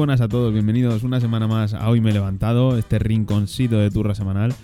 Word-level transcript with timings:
Buenas 0.00 0.22
a 0.22 0.28
todos, 0.28 0.50
bienvenidos 0.50 1.02
una 1.02 1.20
semana 1.20 1.46
más 1.46 1.74
a 1.74 1.86
Hoy 1.90 2.00
Me 2.00 2.08
He 2.08 2.14
Levantado, 2.14 2.78
este 2.78 2.98
rinconcito 2.98 3.76
de 3.76 3.90
turra 3.90 4.14
semanal. 4.14 4.54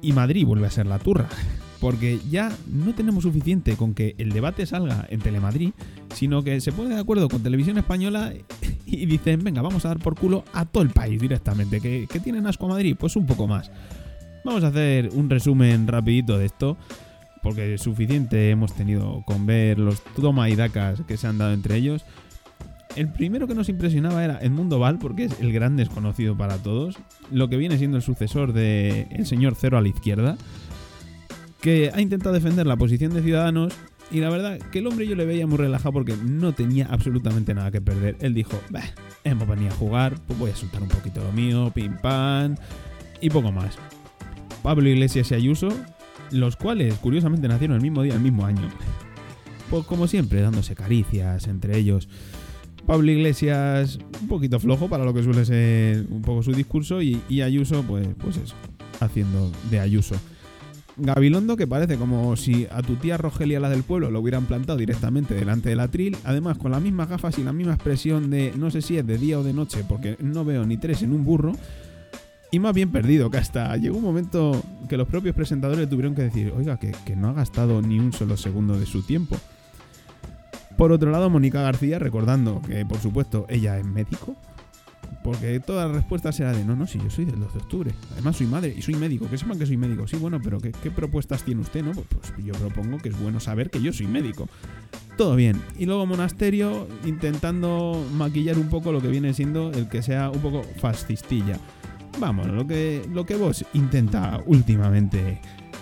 Y 0.00 0.14
Madrid 0.14 0.46
vuelve 0.46 0.66
a 0.66 0.70
ser 0.70 0.86
la 0.86 0.98
turra, 0.98 1.28
porque 1.78 2.18
ya 2.30 2.50
no 2.66 2.94
tenemos 2.94 3.24
suficiente 3.24 3.76
con 3.76 3.92
que 3.92 4.14
el 4.16 4.30
debate 4.32 4.64
salga 4.64 5.06
en 5.10 5.20
Telemadrid, 5.20 5.72
sino 6.14 6.42
que 6.42 6.58
se 6.62 6.72
pone 6.72 6.94
de 6.94 6.98
acuerdo 6.98 7.28
con 7.28 7.42
Televisión 7.42 7.76
Española 7.76 8.32
y 8.86 9.04
dicen, 9.04 9.44
venga, 9.44 9.60
vamos 9.60 9.84
a 9.84 9.88
dar 9.88 9.98
por 9.98 10.18
culo 10.18 10.42
a 10.54 10.64
todo 10.64 10.84
el 10.84 10.88
país 10.88 11.20
directamente. 11.20 11.78
¿Que, 11.82 12.06
que 12.10 12.18
tienen 12.18 12.46
asco 12.46 12.64
a 12.64 12.68
Madrid? 12.70 12.96
Pues 12.98 13.16
un 13.16 13.26
poco 13.26 13.46
más. 13.46 13.70
Vamos 14.42 14.64
a 14.64 14.68
hacer 14.68 15.10
un 15.12 15.28
resumen 15.28 15.86
rapidito 15.86 16.38
de 16.38 16.46
esto, 16.46 16.78
porque 17.42 17.76
suficiente 17.76 18.48
hemos 18.48 18.72
tenido 18.72 19.22
con 19.26 19.44
ver 19.44 19.78
los 19.78 20.02
toma 20.14 20.48
y 20.48 20.56
dacas 20.56 21.02
que 21.06 21.18
se 21.18 21.26
han 21.26 21.36
dado 21.36 21.52
entre 21.52 21.76
ellos. 21.76 22.06
El 22.96 23.12
primero 23.12 23.46
que 23.46 23.54
nos 23.54 23.68
impresionaba 23.68 24.24
era 24.24 24.38
Edmundo 24.40 24.78
Val, 24.78 24.98
porque 24.98 25.24
es 25.24 25.40
el 25.40 25.52
gran 25.52 25.76
desconocido 25.76 26.36
para 26.36 26.58
todos, 26.58 26.98
lo 27.30 27.48
que 27.48 27.56
viene 27.56 27.78
siendo 27.78 27.96
el 27.96 28.02
sucesor 28.02 28.52
del 28.52 29.06
el 29.10 29.26
señor 29.26 29.54
Cero 29.58 29.78
a 29.78 29.80
la 29.80 29.88
izquierda, 29.88 30.36
que 31.60 31.90
ha 31.94 32.00
intentado 32.00 32.34
defender 32.34 32.66
la 32.66 32.76
posición 32.76 33.14
de 33.14 33.22
Ciudadanos 33.22 33.74
y 34.10 34.18
la 34.18 34.28
verdad 34.28 34.58
que 34.58 34.80
el 34.80 34.86
hombre 34.88 35.06
yo 35.06 35.14
le 35.14 35.24
veía 35.24 35.46
muy 35.46 35.56
relajado 35.56 35.92
porque 35.92 36.16
no 36.16 36.52
tenía 36.52 36.86
absolutamente 36.90 37.54
nada 37.54 37.70
que 37.70 37.80
perder. 37.80 38.16
Él 38.20 38.34
dijo, 38.34 38.60
bah, 38.70 38.82
hemos 39.22 39.46
venido 39.46 39.70
a 39.70 39.76
jugar, 39.76 40.18
pues 40.26 40.38
voy 40.38 40.50
a 40.50 40.56
soltar 40.56 40.82
un 40.82 40.88
poquito 40.88 41.22
lo 41.22 41.32
mío, 41.32 41.70
pim 41.72 41.96
pam, 41.98 42.56
y 43.20 43.30
poco 43.30 43.52
más. 43.52 43.78
Pablo 44.62 44.88
Iglesias 44.88 45.30
y 45.30 45.34
Ayuso, 45.34 45.68
los 46.32 46.56
cuales 46.56 46.94
curiosamente 46.94 47.46
nacieron 47.46 47.76
el 47.76 47.82
mismo 47.82 48.02
día, 48.02 48.14
el 48.14 48.20
mismo 48.20 48.44
año. 48.44 48.68
Pues 49.70 49.86
como 49.86 50.08
siempre, 50.08 50.40
dándose 50.40 50.74
caricias 50.74 51.46
entre 51.46 51.78
ellos. 51.78 52.08
Pablo 52.90 53.12
Iglesias 53.12 54.00
un 54.20 54.26
poquito 54.26 54.58
flojo 54.58 54.88
para 54.88 55.04
lo 55.04 55.14
que 55.14 55.22
suele 55.22 55.44
ser 55.44 56.06
un 56.10 56.22
poco 56.22 56.42
su 56.42 56.50
discurso 56.50 57.00
y, 57.00 57.40
Ayuso 57.40 57.84
pues, 57.84 58.08
pues 58.18 58.36
eso, 58.36 58.56
haciendo 58.98 59.52
de 59.70 59.78
Ayuso. 59.78 60.16
Gabilondo 60.96 61.56
que 61.56 61.68
parece 61.68 61.98
como 61.98 62.34
si 62.34 62.66
a 62.68 62.82
tu 62.82 62.96
tía 62.96 63.16
Rogelia 63.16 63.60
la 63.60 63.70
del 63.70 63.84
pueblo 63.84 64.10
lo 64.10 64.18
hubieran 64.18 64.46
plantado 64.46 64.76
directamente 64.76 65.34
delante 65.34 65.68
del 65.68 65.78
atril, 65.78 66.16
además 66.24 66.58
con 66.58 66.72
las 66.72 66.82
mismas 66.82 67.08
gafas 67.08 67.38
y 67.38 67.44
la 67.44 67.52
misma 67.52 67.74
expresión 67.74 68.28
de 68.28 68.52
no 68.56 68.72
sé 68.72 68.82
si 68.82 68.98
es 68.98 69.06
de 69.06 69.18
día 69.18 69.38
o 69.38 69.44
de 69.44 69.52
noche 69.52 69.84
porque 69.88 70.16
no 70.18 70.44
veo 70.44 70.66
ni 70.66 70.76
tres 70.76 71.04
en 71.04 71.12
un 71.12 71.24
burro. 71.24 71.52
Y 72.50 72.58
más 72.58 72.74
bien 72.74 72.90
perdido, 72.90 73.30
que 73.30 73.38
hasta 73.38 73.76
llegó 73.76 73.98
un 73.98 74.02
momento 74.02 74.60
que 74.88 74.96
los 74.96 75.06
propios 75.06 75.36
presentadores 75.36 75.88
tuvieron 75.88 76.16
que 76.16 76.22
decir, 76.22 76.52
oiga, 76.58 76.76
que, 76.76 76.90
que 77.06 77.14
no 77.14 77.28
ha 77.28 77.34
gastado 77.34 77.82
ni 77.82 78.00
un 78.00 78.12
solo 78.12 78.36
segundo 78.36 78.76
de 78.76 78.86
su 78.86 79.02
tiempo. 79.02 79.36
Por 80.76 80.92
otro 80.92 81.10
lado, 81.10 81.28
Mónica 81.30 81.62
García 81.62 81.98
recordando 81.98 82.62
que, 82.62 82.84
por 82.86 82.98
supuesto, 82.98 83.46
ella 83.48 83.78
es 83.78 83.84
médico. 83.84 84.36
Porque 85.22 85.60
todas 85.60 85.86
las 85.86 85.96
respuestas 85.96 86.38
eran 86.40 86.54
de, 86.54 86.64
no, 86.64 86.76
no, 86.76 86.86
si 86.86 86.98
yo 86.98 87.10
soy 87.10 87.26
del 87.26 87.40
12 87.40 87.52
de 87.52 87.64
octubre. 87.64 87.90
Además, 88.12 88.36
soy 88.36 88.46
madre 88.46 88.74
y 88.76 88.80
soy 88.80 88.94
médico. 88.94 89.28
Que 89.28 89.36
sepan 89.36 89.58
que 89.58 89.66
soy 89.66 89.76
médico. 89.76 90.06
Sí, 90.06 90.16
bueno, 90.16 90.40
pero 90.42 90.58
¿qué, 90.60 90.72
qué 90.72 90.90
propuestas 90.90 91.42
tiene 91.42 91.60
usted, 91.60 91.84
no? 91.84 91.92
Pues, 91.92 92.06
pues 92.08 92.44
yo 92.44 92.54
propongo 92.54 92.98
que 92.98 93.10
es 93.10 93.20
bueno 93.20 93.38
saber 93.38 93.70
que 93.70 93.82
yo 93.82 93.92
soy 93.92 94.06
médico. 94.06 94.48
Todo 95.18 95.36
bien. 95.36 95.60
Y 95.78 95.84
luego 95.84 96.06
Monasterio 96.06 96.88
intentando 97.04 98.02
maquillar 98.14 98.56
un 98.56 98.70
poco 98.70 98.92
lo 98.92 99.02
que 99.02 99.08
viene 99.08 99.34
siendo 99.34 99.70
el 99.72 99.88
que 99.88 100.00
sea 100.00 100.30
un 100.30 100.40
poco 100.40 100.62
fascistilla. 100.62 101.58
Vamos, 102.18 102.46
lo 102.48 102.66
que, 102.66 103.06
lo 103.12 103.24
que 103.24 103.36
vos 103.36 103.64
intenta 103.74 104.42
últimamente 104.46 105.40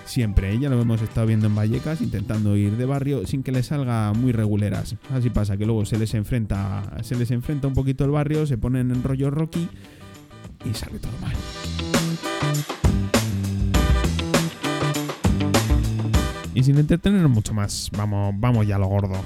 siempre. 0.09 0.59
Ya 0.59 0.69
lo 0.69 0.81
hemos 0.81 1.03
estado 1.03 1.27
viendo 1.27 1.47
en 1.47 1.55
Vallecas, 1.55 2.01
intentando 2.01 2.57
ir 2.57 2.77
de 2.77 2.87
barrio 2.87 3.27
sin 3.27 3.43
que 3.43 3.53
les 3.53 3.67
salga 3.67 4.13
muy 4.13 4.33
reguleras. 4.33 4.97
Así 5.11 5.31
pasa, 5.31 5.57
que 5.57 5.67
luego 5.67 5.85
se 5.85 5.99
les 5.99 6.15
enfrenta, 6.15 6.83
se 7.03 7.17
les 7.17 7.31
enfrenta 7.31 7.69
un 7.69 7.75
poquito 7.75 8.05
el 8.05 8.11
barrio, 8.11 8.47
se 8.47 8.59
ponen 8.59 8.91
en 8.91 9.03
rollo 9.03 9.31
Rocky 9.31 9.69
y 10.65 10.75
sale 10.75 10.99
todo 10.99 11.13
mal. 11.21 11.35
Y 16.55 16.63
sin 16.65 16.79
entretenernos 16.79 17.31
mucho 17.31 17.55
más, 17.55 17.91
vamos, 17.97 18.35
vamos 18.39 18.67
ya 18.67 18.77
a 18.77 18.79
lo 18.79 18.87
gordo. 18.87 19.23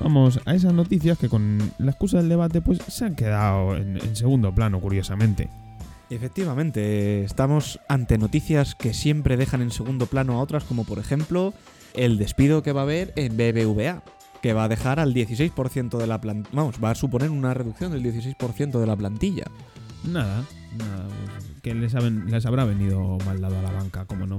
Vamos 0.00 0.40
a 0.44 0.54
esas 0.54 0.72
noticias 0.72 1.18
que 1.18 1.28
con 1.28 1.58
la 1.78 1.90
excusa 1.90 2.18
del 2.18 2.28
debate 2.28 2.60
pues 2.60 2.78
se 2.88 3.04
han 3.04 3.14
quedado 3.14 3.76
en 3.76 4.16
segundo 4.16 4.54
plano, 4.54 4.80
curiosamente. 4.80 5.50
Efectivamente, 6.14 7.24
estamos 7.24 7.80
ante 7.88 8.18
noticias 8.18 8.74
que 8.74 8.94
siempre 8.94 9.36
dejan 9.36 9.62
en 9.62 9.70
segundo 9.70 10.06
plano 10.06 10.34
a 10.34 10.40
otras, 10.42 10.64
como 10.64 10.84
por 10.84 10.98
ejemplo 10.98 11.52
el 11.94 12.18
despido 12.18 12.62
que 12.62 12.72
va 12.72 12.80
a 12.80 12.84
haber 12.84 13.12
en 13.16 13.36
BBVA, 13.36 14.02
que 14.42 14.52
va 14.52 14.64
a 14.64 14.68
dejar 14.68 15.00
al 15.00 15.12
16% 15.14 15.98
de 15.98 16.06
la 16.06 16.20
plantilla. 16.20 16.54
Vamos, 16.56 16.76
va 16.82 16.90
a 16.90 16.94
suponer 16.94 17.30
una 17.30 17.54
reducción 17.54 17.92
del 17.92 18.02
16% 18.02 18.78
de 18.80 18.86
la 18.86 18.96
plantilla. 18.96 19.44
Nada, 20.04 20.44
nada, 20.78 21.08
pues, 21.36 21.44
que 21.62 21.74
les, 21.74 21.94
haben- 21.94 22.26
les 22.30 22.44
habrá 22.46 22.64
venido 22.64 23.18
mal 23.24 23.40
dado 23.40 23.58
a 23.58 23.62
la 23.62 23.70
banca, 23.72 24.04
como 24.04 24.26
no. 24.26 24.38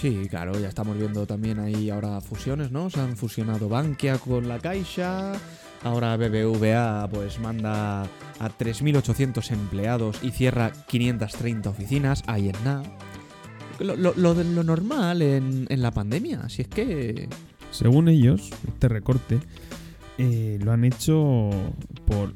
Sí, 0.00 0.26
claro, 0.30 0.58
ya 0.60 0.68
estamos 0.68 0.96
viendo 0.96 1.26
también 1.26 1.58
ahí 1.58 1.90
ahora 1.90 2.20
fusiones, 2.20 2.70
¿no? 2.70 2.90
Se 2.90 3.00
han 3.00 3.16
fusionado 3.16 3.68
Bankia 3.68 4.18
con 4.18 4.46
la 4.48 4.58
Caixa. 4.58 5.32
Ahora 5.84 6.16
BBVA 6.16 7.08
pues 7.08 7.38
manda 7.38 8.02
a 8.02 8.48
3.800 8.58 9.52
empleados 9.52 10.18
y 10.22 10.30
cierra 10.30 10.72
530 10.88 11.70
oficinas. 11.70 12.22
Ahí 12.26 12.48
en 12.48 12.64
nada. 12.64 12.82
Lo, 13.78 14.34
normal 14.64 15.22
en, 15.22 15.66
la 15.70 15.90
pandemia. 15.92 16.48
Si 16.48 16.62
es 16.62 16.68
que... 16.68 17.28
Según 17.70 18.08
ellos, 18.08 18.50
este 18.66 18.88
recorte 18.88 19.38
eh, 20.16 20.58
lo 20.62 20.72
han 20.72 20.84
hecho 20.84 21.50
por 22.06 22.32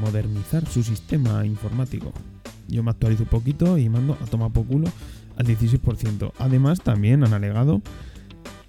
modernizar 0.00 0.66
su 0.66 0.82
sistema 0.82 1.46
informático. 1.46 2.12
Yo 2.68 2.82
me 2.82 2.90
actualizo 2.90 3.24
un 3.24 3.28
poquito 3.28 3.78
y 3.78 3.88
mando 3.88 4.16
a 4.20 4.26
tomar 4.26 4.50
por 4.52 4.66
culo 4.66 4.88
al 5.36 5.46
16%. 5.46 6.32
Además, 6.38 6.80
también 6.80 7.24
han 7.24 7.34
alegado 7.34 7.80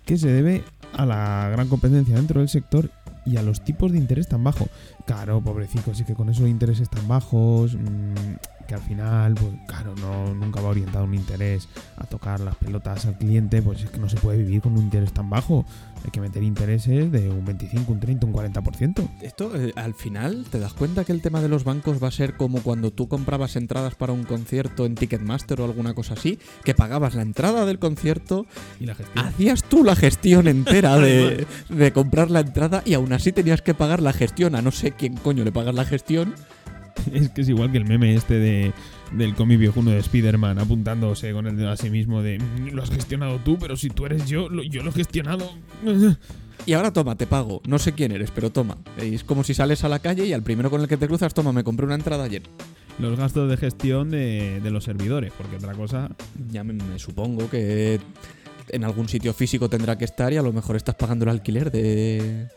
que 0.05 0.17
se 0.17 0.29
debe 0.29 0.63
a 0.93 1.05
la 1.05 1.49
gran 1.49 1.67
competencia 1.67 2.15
dentro 2.15 2.39
del 2.39 2.49
sector 2.49 2.89
y 3.25 3.37
a 3.37 3.43
los 3.43 3.61
tipos 3.61 3.91
de 3.91 3.97
interés 3.97 4.27
tan 4.27 4.43
bajos. 4.43 4.67
Claro, 5.05 5.41
pobrecito, 5.41 5.93
sí 5.93 6.03
que 6.03 6.13
con 6.13 6.29
esos 6.29 6.47
intereses 6.47 6.89
tan 6.89 7.07
bajos, 7.07 7.75
mm, 7.75 8.52
que 8.67 8.75
al 8.75 8.81
final, 8.81 9.33
pues 9.35 9.51
claro, 9.67 9.93
no, 9.95 10.33
nunca 10.33 10.61
va 10.61 10.69
orientado 10.69 11.05
un 11.05 11.13
interés 11.13 11.67
a 11.97 12.05
tocar 12.05 12.39
las 12.39 12.55
pelotas 12.55 13.05
al 13.05 13.17
cliente, 13.17 13.61
pues 13.61 13.83
es 13.83 13.89
que 13.89 13.97
no 13.97 14.09
se 14.09 14.17
puede 14.17 14.37
vivir 14.37 14.61
con 14.61 14.73
un 14.73 14.79
interés 14.83 15.11
tan 15.13 15.29
bajo. 15.29 15.65
Hay 16.03 16.11
que 16.11 16.19
meter 16.19 16.43
intereses 16.43 17.11
de 17.11 17.29
un 17.29 17.45
25, 17.45 17.91
un 17.91 17.99
30, 17.99 18.25
un 18.25 18.33
40%. 18.33 19.07
Esto, 19.21 19.55
eh, 19.55 19.71
al 19.75 19.93
final, 19.93 20.45
¿te 20.49 20.59
das 20.59 20.73
cuenta 20.73 21.05
que 21.05 21.13
el 21.13 21.21
tema 21.21 21.41
de 21.41 21.47
los 21.47 21.63
bancos 21.63 22.03
va 22.03 22.09
a 22.09 22.11
ser 22.11 22.35
como 22.35 22.61
cuando 22.61 22.91
tú 22.91 23.07
comprabas 23.07 23.55
entradas 23.55 23.95
para 23.95 24.11
un 24.11 24.23
concierto 24.23 24.85
en 24.85 24.95
Ticketmaster 24.95 25.61
o 25.61 25.65
alguna 25.65 25.93
cosa 25.93 26.15
así? 26.15 26.39
Que 26.65 26.73
pagabas 26.75 27.15
la 27.15 27.21
entrada 27.21 27.65
del 27.65 27.79
concierto, 27.79 28.45
Y 28.81 28.85
la 28.85 28.95
gestión. 28.95 29.25
hacías 29.25 29.63
tú 29.63 29.83
la 29.83 29.95
gestión 29.95 30.47
entera 30.49 30.97
de, 30.99 31.47
de 31.69 31.93
comprar 31.93 32.29
la 32.31 32.41
entrada 32.41 32.81
y 32.85 32.95
aún 32.95 33.13
así 33.13 33.31
tenías 33.31 33.61
que 33.61 33.73
pagar 33.73 34.01
la 34.01 34.11
gestión. 34.11 34.55
A 34.55 34.61
no 34.61 34.71
sé 34.71 34.91
quién 34.91 35.15
coño 35.15 35.45
le 35.45 35.51
pagas 35.53 35.73
la 35.75 35.85
gestión. 35.85 36.35
Es 37.13 37.29
que 37.29 37.41
es 37.41 37.49
igual 37.49 37.71
que 37.71 37.77
el 37.79 37.85
meme 37.85 38.13
este 38.15 38.35
de, 38.35 38.73
del 39.11 39.35
cómic 39.35 39.59
viejuno 39.59 39.91
de 39.91 39.99
Spider-Man 39.99 40.59
apuntándose 40.59 41.31
con 41.33 41.47
el 41.47 41.57
dedo 41.57 41.69
a 41.71 41.77
sí 41.77 41.89
mismo 41.89 42.21
de 42.21 42.39
"Mm, 42.39 42.69
lo 42.73 42.83
has 42.83 42.89
gestionado 42.91 43.39
tú, 43.39 43.57
pero 43.59 43.75
si 43.75 43.89
tú 43.89 44.05
eres 44.05 44.27
yo, 44.27 44.49
lo- 44.49 44.63
yo 44.63 44.83
lo 44.83 44.89
he 44.89 44.93
gestionado. 44.93 45.49
Y 46.65 46.73
ahora 46.73 46.93
toma, 46.93 47.17
te 47.17 47.27
pago. 47.27 47.61
No 47.67 47.77
sé 47.77 47.91
quién 47.91 48.13
eres, 48.13 48.31
pero 48.31 48.49
toma. 48.49 48.77
Es 48.97 49.25
como 49.25 49.43
si 49.43 49.53
sales 49.53 49.83
a 49.83 49.89
la 49.89 49.99
calle 49.99 50.25
y 50.25 50.31
al 50.31 50.43
primero 50.43 50.69
con 50.69 50.79
el 50.79 50.87
que 50.87 50.95
te 50.95 51.07
cruzas, 51.07 51.33
toma, 51.33 51.51
me 51.51 51.61
compré 51.65 51.85
una 51.85 51.95
entrada 51.95 52.23
ayer. 52.23 52.43
Los 52.99 53.17
gastos 53.17 53.49
de 53.49 53.57
gestión 53.57 54.09
de, 54.11 54.61
de 54.61 54.71
los 54.71 54.85
servidores, 54.85 55.33
porque 55.37 55.57
otra 55.57 55.73
cosa. 55.73 56.09
Ya 56.51 56.63
me, 56.63 56.71
me 56.71 56.99
supongo 56.99 57.49
que 57.49 57.99
en 58.69 58.83
algún 58.85 59.09
sitio 59.09 59.33
físico 59.33 59.67
tendrá 59.69 59.97
que 59.97 60.05
estar 60.05 60.31
y 60.31 60.37
a 60.37 60.41
lo 60.41 60.53
mejor 60.53 60.77
estás 60.77 60.95
pagando 60.95 61.23
el 61.25 61.31
alquiler 61.31 61.69
de, 61.69 62.47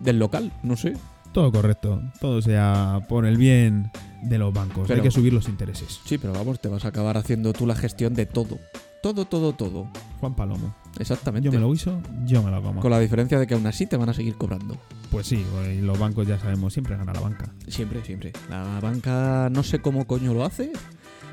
del 0.00 0.18
local, 0.20 0.52
no 0.62 0.76
sé. 0.76 0.92
Todo 1.32 1.52
correcto, 1.52 2.02
todo 2.20 2.42
sea 2.42 3.00
por 3.08 3.26
el 3.26 3.36
bien 3.36 3.90
de 4.22 4.38
los 4.38 4.52
bancos. 4.52 4.88
Pero- 4.88 5.02
Hay 5.02 5.08
que 5.08 5.10
subir 5.14 5.32
los 5.32 5.48
intereses. 5.48 6.00
Sí, 6.04 6.18
pero 6.18 6.32
vamos, 6.32 6.60
te 6.60 6.68
vas 6.68 6.84
a 6.84 6.88
acabar 6.88 7.16
haciendo 7.16 7.52
tú 7.52 7.66
la 7.66 7.74
gestión 7.74 8.14
de 8.14 8.26
todo. 8.26 8.58
Todo, 9.02 9.26
todo, 9.26 9.52
todo. 9.52 9.86
Juan 10.18 10.34
Palomo. 10.34 10.74
Exactamente. 10.98 11.44
Yo 11.46 11.52
me 11.52 11.60
lo 11.60 11.70
guiso, 11.70 12.00
yo 12.24 12.42
me 12.42 12.50
lo 12.50 12.60
como. 12.60 12.80
Con 12.80 12.90
la 12.90 12.98
diferencia 12.98 13.38
de 13.38 13.46
que 13.46 13.54
aún 13.54 13.64
así 13.66 13.86
te 13.86 13.96
van 13.96 14.08
a 14.08 14.14
seguir 14.14 14.34
cobrando. 14.36 14.76
Pues 15.12 15.28
sí, 15.28 15.44
pues 15.52 15.80
los 15.80 15.96
bancos 15.98 16.26
ya 16.26 16.38
sabemos, 16.40 16.72
siempre 16.72 16.96
gana 16.96 17.12
la 17.12 17.20
banca. 17.20 17.48
Siempre, 17.68 18.02
siempre. 18.04 18.32
La 18.50 18.80
banca 18.80 19.48
no 19.52 19.62
sé 19.62 19.78
cómo 19.78 20.04
coño 20.06 20.34
lo 20.34 20.44
hace, 20.44 20.72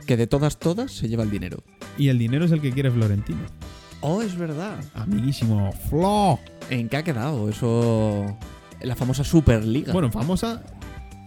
que 0.06 0.15
de 0.15 0.27
todas, 0.27 0.59
todas 0.59 0.91
se 0.91 1.07
lleva 1.07 1.24
el 1.24 1.31
dinero. 1.31 1.63
Y 1.98 2.09
el 2.09 2.19
dinero 2.19 2.45
es 2.45 2.51
el 2.51 2.62
que 2.62 2.71
quiere 2.71 2.91
Florentino. 2.91 3.39
Oh, 4.01 4.21
es 4.21 4.38
verdad. 4.38 4.75
Amiguísimo 4.94 5.71
Flo. 5.89 6.38
¿En 6.69 6.88
qué 6.88 6.98
ha 6.98 7.03
quedado 7.03 7.50
eso? 7.50 8.38
La 8.86 8.96
famosa 8.96 9.24
Superliga. 9.24 9.92
Bueno, 9.92 10.12
famosa 10.12 10.64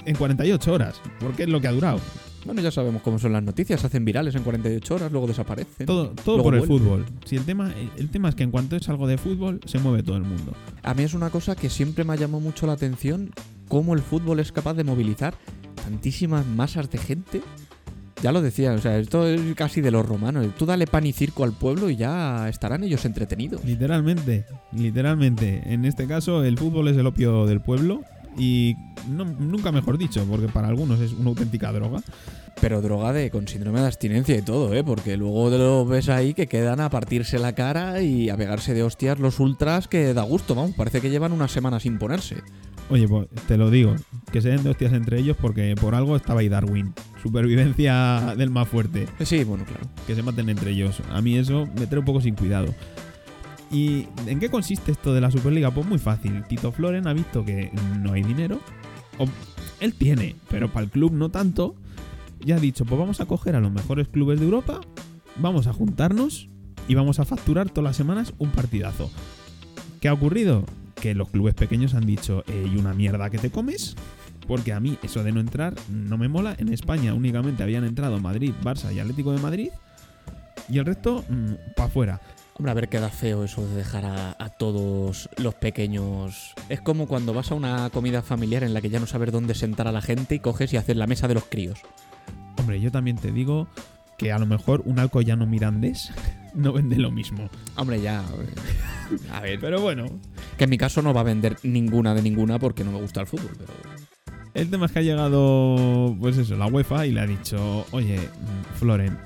en 0.05 0.17
48 0.17 0.73
horas, 0.73 1.01
porque 1.21 1.43
es 1.43 1.49
lo 1.49 1.61
que 1.61 1.69
ha 1.69 1.73
durado. 1.73 2.01
Bueno, 2.45 2.63
ya 2.63 2.71
sabemos 2.71 3.03
cómo 3.03 3.19
son 3.19 3.33
las 3.33 3.43
noticias, 3.43 3.81
se 3.81 3.89
hacen 3.89 4.05
virales 4.05 4.35
en 4.35 4.43
48 4.43 4.95
horas, 4.95 5.13
luego 5.13 5.27
desaparecen. 5.27 5.87
Todo, 5.87 6.11
todo 6.25 6.43
por 6.43 6.55
el 6.55 6.61
vuelven. 6.61 6.79
fútbol. 6.79 7.07
Si 7.27 7.37
el 7.37 7.45
tema, 7.45 7.73
el 7.97 8.09
tema 8.11 8.29
es 8.29 8.35
que 8.35 8.45
en 8.45 8.51
cuanto 8.51 8.77
es 8.77 8.89
algo 8.89 9.07
de 9.07 9.19
fútbol, 9.19 9.61
se 9.67 9.79
mueve 9.79 10.03
todo 10.03 10.17
el 10.17 10.23
mundo. 10.23 10.53
A 10.83 10.95
mí 10.95 11.03
es 11.03 11.15
una 11.15 11.31
cosa 11.31 11.57
que 11.57 11.69
siempre 11.69 12.05
me 12.05 12.15
ha 12.15 12.17
llamado 12.17 12.41
mucho 12.41 12.67
la 12.67 12.75
atención, 12.75 13.33
cómo 13.69 13.93
el 13.93 14.01
fútbol 14.01 14.41
es 14.41 14.53
capaz 14.53 14.75
de 14.75 14.85
movilizar 14.85 15.35
tantísimas 15.75 16.47
masas 16.47 16.91
de 16.91 16.99
gente. 16.99 17.43
Ya 18.23 18.33
lo 18.33 18.43
decía, 18.43 18.73
o 18.73 18.79
sea, 18.79 18.99
esto 18.99 19.27
es 19.27 19.41
casi 19.55 19.81
de 19.81 19.93
los 19.93 20.05
romanos. 20.05 20.47
Tú 20.59 20.67
dale 20.67 20.87
pan 20.87 21.07
y 21.07 21.13
circo 21.13 21.45
al 21.45 21.53
pueblo 21.53 21.89
y 21.89 21.97
ya 21.97 22.49
estarán 22.49 22.83
ellos 22.83 23.05
entretenidos. 23.05 23.65
Literalmente, 23.65 24.45
literalmente. 24.73 25.63
En 25.67 25.85
este 25.85 26.07
caso, 26.09 26.43
el 26.43 26.59
fútbol 26.59 26.89
es 26.89 26.97
el 26.97 27.07
opio 27.07 27.47
del 27.47 27.61
pueblo 27.61 28.03
y 28.39 28.77
no- 29.11 29.25
nunca 29.25 29.73
mejor 29.73 29.99
dicho, 29.99 30.25
porque 30.31 30.49
para 30.49 30.69
algunos 30.69 31.01
es 31.01 31.13
una 31.13 31.31
auténtica 31.31 31.73
droga. 31.73 32.01
Pero 32.61 32.81
droga 32.83 33.13
de 33.13 33.31
con 33.31 33.47
síndrome 33.47 33.79
de 33.81 33.87
abstinencia 33.87 34.37
y 34.37 34.43
todo, 34.43 34.75
¿eh? 34.75 34.83
Porque 34.83 35.17
luego 35.17 35.49
lo 35.51 35.87
ves 35.87 36.09
ahí 36.09 36.35
que 36.35 36.49
quedan 36.49 36.81
a 36.81 36.91
partirse 36.91 37.39
la 37.39 37.55
cara 37.55 38.03
y 38.03 38.31
a 38.31 38.37
pegarse 38.37 38.75
de 38.75 38.83
hostias 38.83 39.21
los 39.21 39.39
ultras 39.39 39.87
que 39.87 40.13
da 40.13 40.23
gusto, 40.23 40.57
vamos. 40.57 40.73
Parece 40.77 41.01
que 41.01 41.09
llevan 41.09 41.31
una 41.31 41.47
semana 41.47 41.79
sin 41.79 41.99
ponerse. 41.99 42.37
Oye, 42.91 43.07
pues 43.07 43.29
te 43.47 43.57
lo 43.59 43.71
digo, 43.71 43.95
que 44.33 44.41
se 44.43 44.49
den 44.49 44.65
de 44.65 44.71
hostias 44.71 44.93
entre 44.95 45.21
ellos 45.21 45.37
porque 45.41 45.75
por 45.81 45.95
algo 45.95 46.17
estaba 46.17 46.41
ahí 46.41 46.49
Darwin. 46.49 46.95
Supervivencia 47.23 48.35
del 48.37 48.51
más 48.51 48.67
fuerte. 48.69 49.07
Sí, 49.25 49.45
bueno, 49.45 49.65
claro. 49.65 49.85
que 50.07 50.15
se 50.17 50.23
maten 50.25 50.49
entre 50.49 50.73
ellos. 50.73 51.01
A 51.13 51.21
mí 51.23 51.37
eso 51.39 51.69
me 51.79 51.87
trae 51.87 52.01
un 52.01 52.05
poco 52.07 52.21
sin 52.21 52.35
cuidado. 52.35 52.75
¿Y 53.71 54.07
en 54.27 54.41
qué 54.41 54.49
consiste 54.49 54.93
esto 54.93 55.13
de 55.13 55.21
la 55.21 55.31
Superliga? 55.31 55.71
Pues 55.71 55.87
muy 55.87 55.99
fácil. 55.99 56.43
Tito 56.49 56.73
Floren 56.73 57.07
ha 57.07 57.13
visto 57.13 57.45
que 57.45 57.71
no 58.01 58.13
hay 58.13 58.23
dinero. 58.23 58.61
O 59.19 59.27
él 59.81 59.95
tiene, 59.95 60.37
pero 60.49 60.73
para 60.73 60.85
el 60.85 60.91
club 60.91 61.13
no 61.13 61.29
tanto. 61.29 61.75
Y 62.45 62.53
ha 62.53 62.59
dicho, 62.59 62.85
pues 62.85 62.99
vamos 62.99 63.21
a 63.21 63.27
coger 63.27 63.57
a 63.57 63.61
los 63.61 63.73
mejores 63.73 64.09
clubes 64.09 64.39
de 64.39 64.47
Europa, 64.47 64.81
vamos 65.37 65.67
a 65.67 65.73
juntarnos 65.73 66.49
y 66.87 66.95
vamos 66.95 67.19
a 67.19 67.25
facturar 67.25 67.69
todas 67.69 67.85
las 67.85 67.97
semanas 67.97 68.33
un 68.39 68.51
partidazo. 68.51 69.11
¿Qué 70.01 70.09
ha 70.09 70.13
ocurrido? 70.13 70.65
Que 70.95 71.15
los 71.15 71.31
clubes 71.31 71.55
pequeños 71.55 71.95
han 71.95 72.07
dicho, 72.07 72.45
"Eh, 72.47 72.71
y 72.73 72.77
una 72.79 72.95
mierda 72.95 73.29
que 73.31 73.39
te 73.39 73.51
comes, 73.51 73.97
porque 74.47 74.73
a 74.73 74.81
mí 74.81 74.99
eso 75.03 75.23
de 75.25 75.33
no 75.33 75.41
entrar 75.41 75.75
no 75.91 76.17
me 76.17 76.29
mola. 76.29 76.55
En 76.59 76.73
España 76.73 77.13
únicamente 77.13 77.63
habían 77.63 77.85
entrado 77.85 78.19
Madrid, 78.21 78.53
Barça 78.63 78.95
y 78.95 79.01
Atlético 79.01 79.33
de 79.33 79.43
Madrid. 79.43 79.69
Y 80.69 80.79
el 80.79 80.87
resto, 80.87 81.25
para 81.77 81.89
afuera. 81.89 82.21
Hombre, 82.59 82.73
a 82.73 82.75
ver, 82.75 82.89
queda 82.89 83.09
feo 83.09 83.45
eso 83.45 83.65
de 83.67 83.77
dejar 83.77 84.05
a, 84.05 84.37
a 84.39 84.49
todos 84.49 85.29
los 85.37 85.55
pequeños. 85.55 86.55
Es 86.69 86.81
como 86.81 87.07
cuando 87.07 87.33
vas 87.33 87.53
a 87.53 87.55
una 87.55 87.89
comida 87.91 88.21
familiar 88.21 88.65
en 88.65 88.75
la 88.75 88.81
que 88.81 88.91
ya 88.91 88.99
no 88.99 89.07
sabes 89.07 89.31
dónde 89.31 89.55
sentar 89.55 89.87
a 89.87 89.93
la 89.93 90.03
gente 90.03 90.35
y 90.35 90.41
coges 90.41 90.73
y 90.73 90.77
haces 90.77 90.97
la 90.97 91.07
mesa 91.07 91.29
de 91.29 91.35
los 91.35 91.45
críos. 91.45 91.79
Hombre, 92.59 92.81
yo 92.81 92.91
también 92.91 93.17
te 93.17 93.31
digo 93.31 93.69
que 94.17 94.33
a 94.33 94.39
lo 94.41 94.47
mejor 94.47 94.83
un 94.87 94.99
alcoyano 94.99 95.47
mirandés 95.47 96.11
no 96.55 96.73
vende 96.73 96.97
lo 96.97 97.13
mismo. 97.13 97.49
Hombre, 97.77 98.01
ya. 98.01 98.23
eh, 98.23 99.31
A 99.33 99.41
ver, 99.41 99.61
Pero 99.61 99.81
bueno, 99.81 100.07
que 100.57 100.65
en 100.65 100.71
mi 100.71 100.79
caso 100.79 101.01
no 101.01 101.15
va 101.15 101.21
a 101.21 101.25
vender 101.25 101.57
ninguna 101.63 102.13
de 102.13 102.23
ninguna 102.23 102.59
porque 102.59 102.83
no 102.83 102.91
me 102.91 103.01
gusta 103.01 103.21
el 103.21 103.29
fútbol. 103.29 103.53
Pero... 103.57 103.73
el 104.55 104.69
tema 104.69 104.87
es 104.87 104.93
que 104.93 104.99
ha 104.99 105.03
llegado, 105.03 106.17
pues 106.19 106.37
eso, 106.39 106.57
la 106.57 106.67
UEFA 106.67 107.07
y 107.07 107.13
le 107.13 107.21
ha 107.21 107.27
dicho, 107.27 107.87
oye, 107.93 108.19
mm, 108.19 108.75
Floren, 108.81 109.17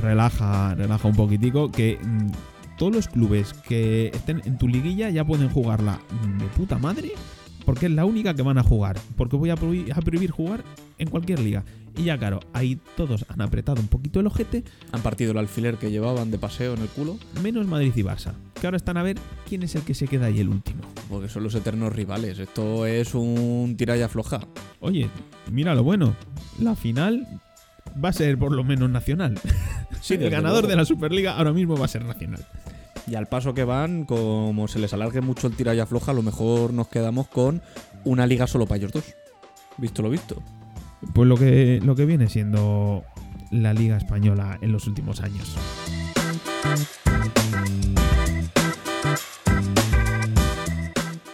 relaja, 0.00 0.74
relaja 0.74 1.08
un 1.08 1.16
poquitico, 1.16 1.70
que 1.70 1.98
mm, 2.02 2.76
todos 2.78 2.94
los 2.94 3.08
clubes 3.08 3.52
que 3.52 4.08
estén 4.08 4.42
en 4.44 4.58
tu 4.58 4.68
liguilla 4.68 5.10
ya 5.10 5.24
pueden 5.24 5.48
jugarla 5.48 6.00
mm, 6.10 6.38
de 6.38 6.46
puta 6.48 6.78
madre, 6.78 7.12
porque 7.64 7.86
es 7.86 7.92
la 7.92 8.04
única 8.04 8.34
que 8.34 8.42
van 8.42 8.58
a 8.58 8.62
jugar, 8.62 8.98
porque 9.16 9.36
voy 9.36 9.50
a 9.50 9.56
prohibir, 9.56 9.92
a 9.92 10.00
prohibir 10.00 10.30
jugar 10.30 10.64
en 10.98 11.08
cualquier 11.08 11.40
liga. 11.40 11.64
Y 11.96 12.04
ya 12.04 12.18
claro, 12.18 12.40
ahí 12.52 12.78
todos 12.96 13.24
han 13.28 13.40
apretado 13.40 13.80
un 13.80 13.86
poquito 13.86 14.18
el 14.18 14.26
ojete, 14.26 14.64
Han 14.90 15.02
partido 15.02 15.30
el 15.30 15.38
alfiler 15.38 15.76
que 15.76 15.90
llevaban 15.90 16.30
de 16.30 16.38
paseo 16.38 16.74
en 16.74 16.82
el 16.82 16.88
culo 16.88 17.18
menos 17.40 17.66
Madrid 17.66 17.92
y 17.94 18.02
Barça, 18.02 18.32
que 18.60 18.66
ahora 18.66 18.76
están 18.76 18.96
a 18.96 19.02
ver 19.04 19.16
quién 19.48 19.62
es 19.62 19.76
el 19.76 19.82
que 19.82 19.94
se 19.94 20.08
queda 20.08 20.26
ahí 20.26 20.40
el 20.40 20.48
último. 20.48 20.82
porque 21.08 21.28
son 21.28 21.44
los 21.44 21.54
eternos 21.54 21.92
rivales. 21.92 22.38
Esto 22.40 22.86
es 22.86 23.14
un 23.14 23.76
tira 23.76 23.96
y 23.96 24.02
afloja. 24.02 24.40
Oye, 24.80 25.08
mira 25.52 25.74
lo 25.74 25.84
bueno, 25.84 26.16
la 26.58 26.74
final 26.74 27.26
va 28.02 28.10
a 28.10 28.12
ser 28.12 28.38
por 28.38 28.52
lo 28.52 28.64
menos 28.64 28.90
nacional. 28.90 29.38
Sí, 30.00 30.14
el 30.20 30.30
ganador 30.30 30.62
luego. 30.62 30.68
de 30.68 30.76
la 30.76 30.84
Superliga 30.84 31.36
ahora 31.36 31.52
mismo 31.52 31.76
va 31.76 31.84
a 31.84 31.88
ser 31.88 32.04
nacional. 32.04 32.44
Y 33.06 33.16
al 33.16 33.26
paso 33.26 33.52
que 33.52 33.64
van, 33.64 34.04
como 34.04 34.66
se 34.66 34.78
les 34.78 34.94
alargue 34.94 35.20
mucho 35.20 35.46
el 35.46 35.56
tira 35.56 35.74
y 35.74 35.80
afloja, 35.80 36.12
a 36.12 36.14
lo 36.14 36.22
mejor 36.22 36.72
nos 36.72 36.88
quedamos 36.88 37.28
con 37.28 37.60
una 38.04 38.26
liga 38.26 38.46
solo 38.46 38.66
para 38.66 38.78
ellos 38.78 38.92
dos. 38.92 39.14
Visto 39.76 40.02
lo 40.02 40.08
visto. 40.08 40.42
Pues 41.12 41.28
lo 41.28 41.36
que, 41.36 41.80
lo 41.84 41.94
que 41.96 42.06
viene 42.06 42.28
siendo 42.28 43.04
la 43.50 43.74
Liga 43.74 43.96
Española 43.96 44.58
en 44.62 44.72
los 44.72 44.86
últimos 44.86 45.20
años. 45.20 45.54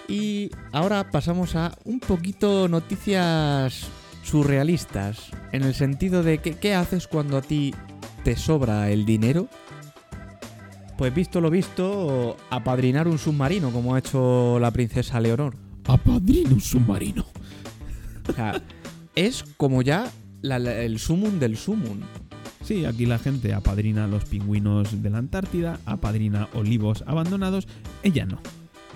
Y 0.08 0.50
ahora 0.72 1.10
pasamos 1.10 1.54
a 1.54 1.72
un 1.84 2.00
poquito 2.00 2.66
noticias 2.68 3.88
surrealistas, 4.22 5.30
en 5.52 5.62
el 5.62 5.74
sentido 5.74 6.22
de 6.22 6.38
que, 6.38 6.54
¿qué 6.54 6.74
haces 6.74 7.06
cuando 7.06 7.36
a 7.36 7.42
ti 7.42 7.74
te 8.24 8.36
sobra 8.36 8.90
el 8.90 9.04
dinero? 9.04 9.48
Pues 10.98 11.14
visto 11.14 11.40
lo 11.40 11.50
visto, 11.50 12.36
apadrinar 12.50 13.08
un 13.08 13.18
submarino, 13.18 13.70
como 13.70 13.94
ha 13.94 13.98
hecho 13.98 14.58
la 14.60 14.70
princesa 14.70 15.18
Leonor. 15.20 15.56
Apadrino 15.86 16.54
un 16.54 16.60
submarino. 16.60 17.24
O 18.28 18.32
sea, 18.32 18.62
es 19.16 19.44
como 19.56 19.82
ya 19.82 20.10
la- 20.42 20.58
la- 20.58 20.76
el 20.82 20.98
sumum 20.98 21.38
del 21.38 21.56
sumum. 21.56 22.00
Sí, 22.62 22.84
aquí 22.84 23.06
la 23.06 23.18
gente 23.18 23.54
apadrina 23.54 24.06
los 24.06 24.26
pingüinos 24.26 25.02
de 25.02 25.10
la 25.10 25.18
Antártida, 25.18 25.80
apadrina 25.86 26.48
olivos 26.54 27.02
abandonados. 27.06 27.66
Ella 28.02 28.26
no. 28.26 28.38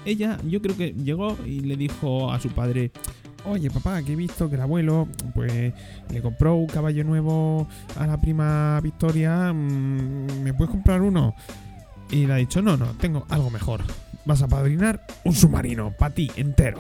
Ella, 0.05 0.38
yo 0.47 0.61
creo 0.61 0.76
que 0.76 0.93
llegó 0.93 1.37
y 1.47 1.61
le 1.61 1.76
dijo 1.76 2.31
a 2.31 2.38
su 2.38 2.50
padre: 2.50 2.93
Oye, 3.44 3.70
papá, 3.70 4.02
que 4.02 4.12
he 4.12 4.17
visto 4.17 4.49
que 4.49 4.55
el 4.55 4.62
abuelo, 4.62 5.06
pues, 5.35 5.75
le 6.11 6.23
compró 6.23 6.55
un 6.55 6.67
caballo 6.67 7.05
nuevo 7.05 7.69
a 7.96 8.06
la 8.06 8.19
prima 8.19 8.81
Victoria. 8.82 9.52
mm, 9.52 10.43
¿Me 10.43 10.55
puedes 10.55 10.70
comprar 10.70 11.02
uno? 11.02 11.35
Y 12.11 12.26
le 12.26 12.32
ha 12.32 12.37
dicho: 12.37 12.62
No, 12.62 12.76
no, 12.76 12.87
tengo 12.94 13.26
algo 13.29 13.50
mejor. 13.50 13.82
Vas 14.25 14.41
a 14.41 14.46
apadrinar 14.46 15.06
un 15.25 15.35
submarino, 15.35 15.93
para 15.93 16.14
ti, 16.14 16.31
entero. 16.37 16.79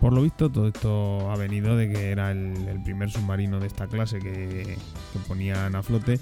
Por 0.00 0.12
lo 0.12 0.22
visto, 0.22 0.50
todo 0.50 0.68
esto 0.68 1.30
ha 1.30 1.36
venido 1.36 1.76
de 1.76 1.90
que 1.92 2.10
era 2.10 2.30
el, 2.30 2.56
el 2.68 2.82
primer 2.82 3.10
submarino 3.10 3.58
de 3.60 3.66
esta 3.66 3.86
clase 3.86 4.18
que, 4.18 4.78
que 5.12 5.18
ponían 5.26 5.74
a 5.74 5.82
flote. 5.82 6.20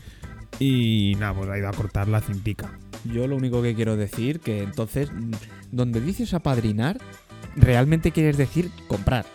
Y 0.58 1.14
nada, 1.20 1.34
pues 1.34 1.50
ha 1.50 1.58
ido 1.58 1.68
a 1.68 1.72
cortar 1.72 2.08
la 2.08 2.20
cintica. 2.20 2.70
Yo 3.04 3.26
lo 3.28 3.36
único 3.36 3.62
que 3.62 3.74
quiero 3.74 3.96
decir 3.96 4.40
que 4.40 4.62
entonces, 4.62 5.12
mm, 5.12 5.32
donde 5.70 6.00
dices 6.00 6.34
apadrinar, 6.34 6.98
realmente 7.60 8.10
quieres 8.12 8.36
decir 8.36 8.70
comprar. 8.86 9.26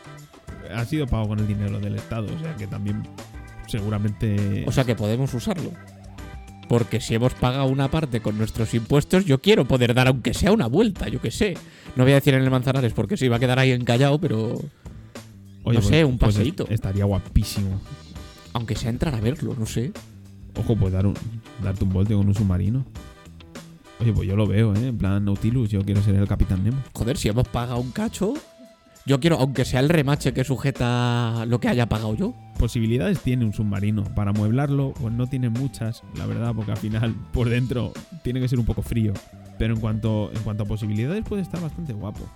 Ha 0.74 0.86
sido 0.86 1.06
pago 1.08 1.28
con 1.30 1.40
el 1.40 1.48
dinero 1.48 1.80
del 1.80 1.96
Estado, 1.96 2.28
o 2.36 2.40
sea 2.40 2.56
que 2.56 2.66
también 2.68 3.04
seguramente... 3.68 4.64
O 4.68 4.72
sea 4.72 4.84
que 4.84 4.96
podemos 4.96 5.34
usarlo. 5.34 5.72
Porque 6.70 7.00
si 7.02 7.14
hemos 7.14 7.34
pagado 7.34 7.66
una 7.68 7.92
parte 7.92 8.22
con 8.22 8.38
nuestros 8.38 8.74
impuestos, 8.74 9.26
yo 9.26 9.42
quiero 9.42 9.66
poder 9.66 9.94
dar 9.94 10.08
aunque 10.08 10.34
sea 10.34 10.52
una 10.52 10.68
vuelta, 10.68 11.08
yo 11.10 11.22
qué 11.22 11.30
sé. 11.30 11.56
No 11.96 12.04
voy 12.04 12.14
a 12.14 12.16
decir 12.16 12.34
en 12.34 12.42
el 12.42 12.50
Manzanares 12.50 12.94
porque 12.94 13.18
se 13.18 13.26
iba 13.26 13.36
a 13.36 13.40
quedar 13.40 13.60
ahí 13.60 13.72
encallado, 13.72 14.20
pero 14.20 14.60
Oye, 15.64 15.78
no 15.78 15.82
sé, 15.84 16.04
un 16.06 16.18
pues 16.18 16.36
paseíto. 16.36 16.64
est- 16.64 16.72
estaría 16.72 17.06
guapísimo. 17.06 17.80
aunque 18.54 18.76
sea 18.76 18.90
entrar 18.90 19.14
a 19.14 19.20
verlo, 19.20 19.56
no 19.58 19.66
sé. 19.66 19.92
Ojo, 20.58 20.76
pues 20.76 20.94
dar 20.94 21.06
un, 21.06 21.14
darte 21.64 21.84
un 21.84 21.92
volte 21.92 22.14
con 22.16 22.28
un 22.28 22.34
submarino. 22.36 22.86
Oye, 24.04 24.12
pues 24.12 24.28
yo 24.28 24.36
lo 24.36 24.46
veo, 24.46 24.76
¿eh? 24.76 24.90
En 24.90 24.98
plan 24.98 25.24
Nautilus, 25.24 25.70
yo 25.70 25.82
quiero 25.82 26.02
ser 26.02 26.16
el 26.16 26.28
Capitán 26.28 26.62
Nemo. 26.62 26.84
Joder, 26.92 27.16
si 27.16 27.30
hemos 27.30 27.48
pagado 27.48 27.80
un 27.80 27.92
cacho, 27.92 28.34
yo 29.06 29.22
quiero, 29.22 29.38
aunque 29.38 29.64
sea 29.64 29.80
el 29.80 29.88
remache 29.88 30.34
que 30.34 30.44
sujeta 30.44 31.46
lo 31.48 31.62
que 31.62 31.70
haya 31.70 31.88
pagado 31.88 32.14
yo. 32.14 32.34
Posibilidades 32.60 33.22
tiene 33.22 33.46
un 33.46 33.54
submarino. 33.54 34.04
Para 34.14 34.32
amueblarlo, 34.32 34.94
pues 35.00 35.14
no 35.14 35.28
tiene 35.28 35.48
muchas, 35.48 36.04
la 36.18 36.26
verdad, 36.26 36.52
porque 36.54 36.72
al 36.72 36.78
final 36.80 37.16
por 37.32 37.48
dentro 37.48 37.94
tiene 38.24 38.42
que 38.42 38.50
ser 38.50 38.60
un 38.60 38.66
poco 38.66 38.82
frío. 38.82 39.14
Pero 39.58 39.74
en 39.74 39.80
cuanto, 39.80 40.32
en 40.34 40.44
cuanto 40.44 40.64
a 40.64 40.66
posibilidades, 40.66 41.24
puede 41.24 41.42
estar 41.42 41.62
bastante 41.62 41.94
guapo. 41.94 42.28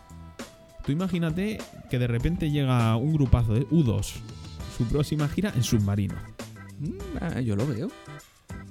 Tú 0.85 0.93
imagínate 0.93 1.57
que 1.89 1.99
de 1.99 2.07
repente 2.07 2.49
llega 2.49 2.95
un 2.95 3.11
grupazo 3.11 3.55
de 3.55 3.67
U2, 3.67 4.13
su 4.77 4.85
próxima 4.85 5.27
gira 5.27 5.51
en 5.53 5.63
submarino. 5.63 6.15
Mm, 6.79 7.17
ah, 7.19 7.41
yo 7.41 7.57
lo 7.57 7.67
veo. 7.67 7.89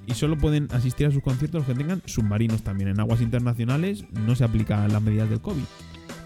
Y 0.07 0.13
solo 0.13 0.37
pueden 0.37 0.69
asistir 0.71 1.05
a 1.05 1.11
sus 1.11 1.21
conciertos 1.21 1.59
los 1.59 1.67
que 1.67 1.75
tengan 1.75 2.01
submarinos 2.05 2.63
también. 2.63 2.89
En 2.89 2.99
aguas 2.99 3.21
internacionales 3.21 4.05
no 4.13 4.35
se 4.35 4.45
aplican 4.45 4.91
las 4.91 5.01
medidas 5.01 5.29
del 5.29 5.41
COVID. 5.41 5.63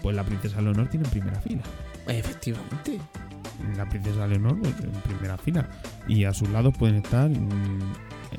Pues 0.02 0.16
la 0.16 0.24
princesa 0.24 0.62
Leonor 0.62 0.88
tiene 0.88 1.04
en 1.04 1.10
primera 1.10 1.40
fila. 1.40 1.62
Efectivamente. 2.06 3.00
La 3.76 3.88
princesa 3.88 4.26
Leonor 4.26 4.58
pues, 4.60 4.74
en 4.80 4.92
primera 5.02 5.36
fila. 5.36 5.68
Y 6.06 6.24
a 6.24 6.32
sus 6.32 6.48
lados 6.50 6.74
pueden 6.78 6.96
estar 6.96 7.28
mm, 7.28 7.92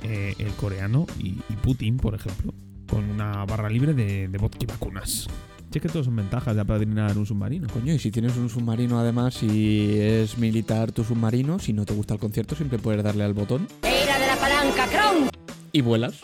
eh, 0.03 0.33
el 0.39 0.51
coreano 0.53 1.05
y, 1.19 1.39
y 1.49 1.55
Putin, 1.61 1.97
por 1.97 2.15
ejemplo. 2.15 2.53
Con 2.89 3.09
una 3.09 3.43
barra 3.45 3.69
libre 3.69 3.93
de, 3.93 4.29
de 4.29 4.37
vodka 4.37 4.59
y 4.61 4.65
vacunas. 4.65 5.27
Si 5.73 5.79
es 5.79 5.81
que 5.81 5.89
todos 5.89 6.05
son 6.05 6.15
ventajas 6.15 6.53
de 6.55 6.61
apadrinar 6.61 7.17
un 7.17 7.25
submarino. 7.25 7.67
Coño, 7.67 7.93
y 7.93 7.99
si 7.99 8.11
tienes 8.11 8.37
un 8.37 8.47
submarino 8.47 8.99
además, 8.99 9.33
si 9.33 9.99
es 9.99 10.37
militar 10.37 10.91
tu 10.91 11.03
submarino, 11.03 11.57
si 11.57 11.73
no 11.73 11.83
te 11.83 11.95
gusta 11.95 12.13
el 12.13 12.19
concierto, 12.19 12.55
siempre 12.55 12.77
puedes 12.77 13.03
darle 13.03 13.23
al 13.23 13.33
botón 13.33 13.67
Era 13.81 14.19
de 14.19 14.27
la 14.27 14.35
palanca, 14.35 14.85
Kron. 14.87 15.32
Y 15.73 15.81
vuelas. 15.81 16.21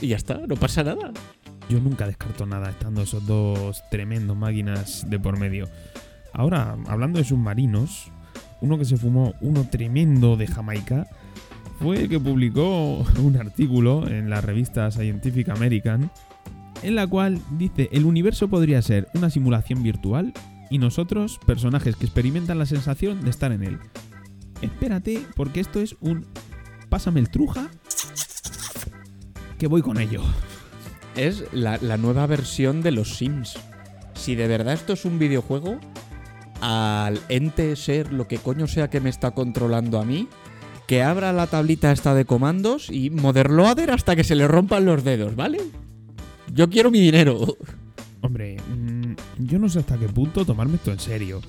Y 0.00 0.08
ya 0.08 0.16
está, 0.16 0.38
no 0.46 0.54
pasa 0.54 0.84
nada. 0.84 1.12
Yo 1.68 1.80
nunca 1.80 2.06
descarto 2.06 2.46
nada 2.46 2.70
estando 2.70 3.02
esos 3.02 3.26
dos 3.26 3.82
tremendos 3.90 4.36
máquinas 4.36 5.08
de 5.08 5.18
por 5.18 5.38
medio. 5.38 5.68
Ahora, 6.32 6.76
hablando 6.86 7.18
de 7.18 7.24
submarinos, 7.24 8.12
uno 8.60 8.78
que 8.78 8.84
se 8.84 8.96
fumó 8.96 9.34
uno 9.40 9.68
tremendo 9.68 10.36
de 10.36 10.46
Jamaica, 10.46 11.08
fue 11.80 12.02
el 12.02 12.08
que 12.08 12.20
publicó 12.20 13.04
un 13.22 13.36
artículo 13.36 14.06
en 14.06 14.30
la 14.30 14.40
revista 14.40 14.90
Scientific 14.90 15.48
American, 15.48 16.10
en 16.82 16.94
la 16.94 17.06
cual 17.06 17.40
dice 17.58 17.88
el 17.92 18.04
universo 18.04 18.48
podría 18.48 18.80
ser 18.82 19.08
una 19.14 19.30
simulación 19.30 19.82
virtual 19.82 20.32
y 20.70 20.78
nosotros 20.78 21.40
personajes 21.46 21.96
que 21.96 22.04
experimentan 22.04 22.58
la 22.58 22.66
sensación 22.66 23.22
de 23.22 23.30
estar 23.30 23.50
en 23.52 23.64
él. 23.64 23.78
Espérate, 24.62 25.24
porque 25.36 25.60
esto 25.60 25.80
es 25.80 25.96
un 26.00 26.26
pásame 26.88 27.20
el 27.20 27.30
truja 27.30 27.70
que 29.60 29.68
voy 29.68 29.82
con 29.82 30.00
ello. 30.00 30.22
Es 31.16 31.44
la, 31.52 31.78
la 31.82 31.98
nueva 31.98 32.26
versión 32.26 32.80
de 32.80 32.92
los 32.92 33.16
Sims. 33.16 33.58
Si 34.14 34.34
de 34.34 34.48
verdad 34.48 34.72
esto 34.72 34.94
es 34.94 35.04
un 35.04 35.18
videojuego, 35.18 35.78
al 36.62 37.20
ente 37.28 37.76
ser 37.76 38.10
lo 38.10 38.26
que 38.26 38.38
coño 38.38 38.66
sea 38.66 38.88
que 38.88 39.00
me 39.00 39.10
está 39.10 39.32
controlando 39.32 40.00
a 40.00 40.04
mí, 40.06 40.28
que 40.86 41.02
abra 41.02 41.34
la 41.34 41.46
tablita 41.46 41.92
esta 41.92 42.14
de 42.14 42.24
comandos 42.24 42.88
y 42.90 43.10
Motherloader 43.10 43.90
hasta 43.90 44.16
que 44.16 44.24
se 44.24 44.34
le 44.34 44.48
rompan 44.48 44.86
los 44.86 45.04
dedos, 45.04 45.36
¿vale? 45.36 45.58
Yo 46.54 46.70
quiero 46.70 46.90
mi 46.90 46.98
dinero. 46.98 47.58
Hombre, 48.22 48.56
mm, 48.56 49.12
yo 49.40 49.58
no 49.58 49.68
sé 49.68 49.80
hasta 49.80 49.98
qué 49.98 50.08
punto 50.08 50.46
tomarme 50.46 50.76
esto 50.76 50.90
en 50.90 51.00
serio. 51.00 51.42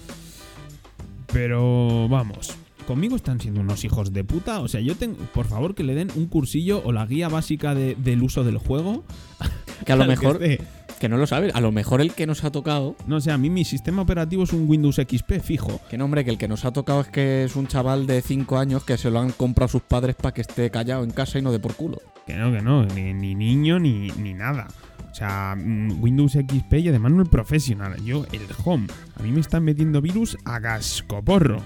Pero 1.32 2.10
vamos, 2.10 2.58
conmigo 2.92 3.16
están 3.16 3.40
siendo 3.40 3.62
unos 3.62 3.84
hijos 3.84 4.12
de 4.14 4.24
puta. 4.24 4.60
O 4.60 4.68
sea, 4.68 4.82
yo 4.82 4.96
tengo, 4.96 5.18
por 5.34 5.46
favor, 5.48 5.76
que 5.76 5.84
le 5.84 5.96
den 5.96 6.10
un 6.16 6.28
cursillo 6.28 6.82
o 6.86 6.92
la 6.92 7.06
guía 7.06 7.30
básica 7.30 7.74
de- 7.76 7.96
del 7.96 8.22
uso 8.24 8.44
del 8.44 8.58
juego. 8.58 9.04
Que 9.86 9.94
a 9.94 9.96
lo 9.96 10.06
mejor, 10.06 10.40
que 10.40 11.10
no 11.10 11.18
lo 11.18 11.26
sabes, 11.26 11.56
a 11.56 11.60
lo 11.62 11.72
mejor 11.72 12.02
el 12.02 12.14
que 12.14 12.28
nos 12.28 12.44
ha 12.44 12.52
tocado, 12.52 12.96
No 13.08 13.20
sé, 13.20 13.32
a 13.32 13.38
mí 13.40 13.50
mi 13.50 13.66
sistema 13.66 14.04
operativo 14.04 14.44
es 14.44 14.54
un 14.54 14.70
Windows 14.70 14.98
XP 14.98 15.40
fijo. 15.42 15.82
que 15.90 15.98
no 15.98 16.06
hombre, 16.06 16.24
que 16.24 16.30
el 16.30 16.38
que 16.38 16.48
nos 16.48 16.66
ha 16.66 16.72
tocado 16.72 17.02
es 17.02 17.08
que 17.08 17.46
es 17.46 17.56
un 17.56 17.66
chaval 17.66 18.06
de 18.06 18.22
5 18.22 18.60
años 18.60 18.84
que 18.84 18.96
se 19.00 19.10
lo 19.10 19.20
han 19.20 19.32
comprado 19.32 19.70
sus 19.70 19.82
padres 19.82 20.16
para 20.16 20.36
que 20.36 20.42
esté 20.42 20.70
callado 20.70 21.04
en 21.04 21.10
casa 21.10 21.40
y 21.40 21.42
no 21.42 21.52
de 21.52 21.58
por 21.60 21.74
culo. 21.74 21.98
Que 22.28 22.36
no, 22.36 22.52
que 22.52 22.62
no, 22.62 22.86
ni, 22.86 23.12
ni 23.16 23.34
niño 23.34 23.80
ni, 23.80 24.10
ni 24.20 24.36
nada. 24.36 24.68
O 25.12 25.16
sea, 25.16 25.56
mm, 25.58 26.00
Windows 26.04 26.34
XP 26.34 26.74
y 26.76 26.90
además 26.90 27.12
no 27.14 27.24
el 27.24 27.30
professional. 27.30 27.96
Yo, 28.06 28.28
el 28.32 28.42
home. 28.64 28.86
A 29.20 29.24
mí 29.24 29.32
me 29.32 29.40
están 29.42 29.64
metiendo 29.64 30.00
virus 30.00 30.38
a 30.46 30.60
gascoporro. 30.60 31.60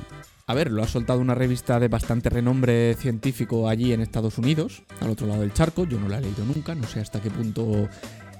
A 0.48 0.54
ver, 0.54 0.72
lo 0.72 0.84
ha 0.84 0.88
soltado 0.88 1.20
una 1.20 1.34
revista 1.34 1.80
de 1.80 1.88
bastante 1.88 2.30
renombre 2.30 2.94
científico 2.94 3.68
allí 3.68 3.94
en 3.94 4.02
Estados 4.02 4.38
Unidos, 4.38 4.84
al 5.02 5.10
otro 5.10 5.26
lado 5.26 5.42
del 5.42 5.54
charco. 5.54 5.86
Yo 5.86 6.00
no 6.00 6.08
la 6.08 6.20
he 6.20 6.22
leído 6.22 6.46
nunca, 6.46 6.76
no 6.76 6.86
sé 6.86 7.00
hasta 7.00 7.20
qué 7.20 7.32
punto 7.32 7.90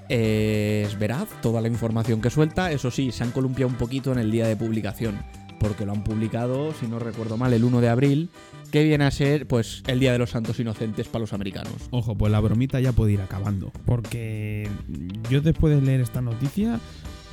eh, 0.08 0.84
es 0.86 0.96
veraz 0.96 1.28
toda 1.42 1.60
la 1.60 1.66
información 1.66 2.20
que 2.20 2.30
suelta. 2.30 2.70
Eso 2.70 2.92
sí, 2.92 3.10
se 3.10 3.24
han 3.24 3.32
columpiado 3.32 3.68
un 3.70 3.76
poquito 3.76 4.12
en 4.12 4.18
el 4.18 4.30
día 4.30 4.46
de 4.46 4.54
publicación, 4.54 5.18
porque 5.58 5.84
lo 5.84 5.90
han 5.90 6.04
publicado, 6.04 6.72
si 6.74 6.86
no 6.86 7.00
recuerdo 7.00 7.36
mal, 7.38 7.52
el 7.52 7.64
1 7.64 7.80
de 7.80 7.88
abril, 7.88 8.30
que 8.70 8.84
viene 8.84 9.04
a 9.04 9.10
ser 9.10 9.48
pues 9.48 9.82
el 9.88 9.98
Día 9.98 10.12
de 10.12 10.18
los 10.18 10.30
Santos 10.30 10.60
Inocentes 10.60 11.08
para 11.08 11.22
los 11.22 11.32
americanos. 11.32 11.74
Ojo, 11.90 12.16
pues 12.16 12.30
la 12.30 12.38
bromita 12.38 12.78
ya 12.78 12.92
puede 12.92 13.14
ir 13.14 13.20
acabando. 13.20 13.72
Porque 13.84 14.70
yo 15.28 15.40
después 15.40 15.74
de 15.74 15.82
leer 15.82 16.02
esta 16.02 16.20
noticia, 16.20 16.78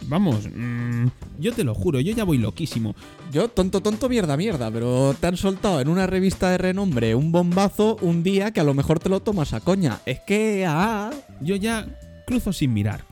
vamos, 0.08 0.48
mm, 0.54 1.08
yo 1.40 1.54
te 1.54 1.64
lo 1.64 1.74
juro, 1.74 2.00
yo 2.00 2.14
ya 2.14 2.24
voy 2.24 2.38
loquísimo. 2.38 2.96
Yo, 3.32 3.48
tonto, 3.48 3.82
tonto, 3.82 4.10
mierda, 4.10 4.38
mierda, 4.38 4.70
pero 4.72 5.16
te 5.20 5.28
han 5.28 5.38
soltado 5.38 5.82
en 5.82 5.88
una 5.88 6.08
revista 6.08 6.50
de 6.50 6.58
renombre 6.58 7.16
un 7.16 7.32
bombazo 7.32 7.98
un 8.02 8.24
día 8.24 8.52
que 8.52 8.60
a 8.60 8.64
lo 8.64 8.74
mejor 8.74 9.00
te 9.00 9.10
lo 9.10 9.22
tomas 9.22 9.54
a 9.54 9.62
coña. 9.62 10.00
Es 10.06 10.20
que, 10.22 10.66
ah, 10.68 11.12
Yo 11.42 11.56
ya 11.56 11.88
cruzo 12.26 12.54
sin 12.54 12.74
mirar. 12.74 13.04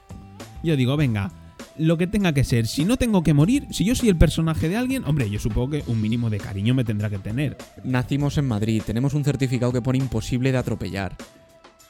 Yo 0.63 0.75
digo, 0.75 0.95
venga, 0.95 1.31
lo 1.77 1.97
que 1.97 2.07
tenga 2.07 2.33
que 2.33 2.43
ser. 2.43 2.67
Si 2.67 2.85
no 2.85 2.97
tengo 2.97 3.23
que 3.23 3.33
morir, 3.33 3.67
si 3.71 3.85
yo 3.85 3.95
soy 3.95 4.09
el 4.09 4.17
personaje 4.17 4.69
de 4.69 4.77
alguien, 4.77 5.03
hombre, 5.05 5.29
yo 5.29 5.39
supongo 5.39 5.71
que 5.71 5.83
un 5.87 6.01
mínimo 6.01 6.29
de 6.29 6.37
cariño 6.37 6.73
me 6.73 6.83
tendrá 6.83 7.09
que 7.09 7.19
tener. 7.19 7.57
Nacimos 7.83 8.37
en 8.37 8.47
Madrid, 8.47 8.83
tenemos 8.85 9.13
un 9.13 9.23
certificado 9.23 9.71
que 9.71 9.81
pone 9.81 9.97
imposible 9.97 10.51
de 10.51 10.57
atropellar. 10.57 11.15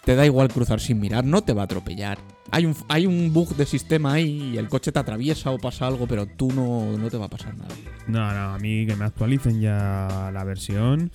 Te 0.03 0.15
da 0.15 0.25
igual 0.25 0.47
cruzar 0.49 0.79
sin 0.79 0.99
mirar, 0.99 1.23
no 1.25 1.43
te 1.43 1.53
va 1.53 1.61
a 1.61 1.65
atropellar. 1.65 2.17
Hay 2.49 2.65
un, 2.65 2.75
hay 2.89 3.05
un 3.05 3.31
bug 3.31 3.55
de 3.55 3.65
sistema 3.65 4.13
ahí 4.13 4.51
y 4.53 4.57
el 4.57 4.67
coche 4.67 4.91
te 4.91 4.97
atraviesa 4.99 5.51
o 5.51 5.57
pasa 5.59 5.85
algo, 5.87 6.07
pero 6.07 6.25
tú 6.25 6.51
no, 6.51 6.97
no 6.97 7.09
te 7.09 7.17
va 7.17 7.25
a 7.25 7.29
pasar 7.29 7.55
nada. 7.55 7.69
No, 8.07 8.19
no, 8.33 8.53
a 8.55 8.57
mí 8.57 8.85
que 8.87 8.95
me 8.95 9.05
actualicen 9.05 9.61
ya 9.61 10.31
la 10.33 10.43
versión 10.43 11.11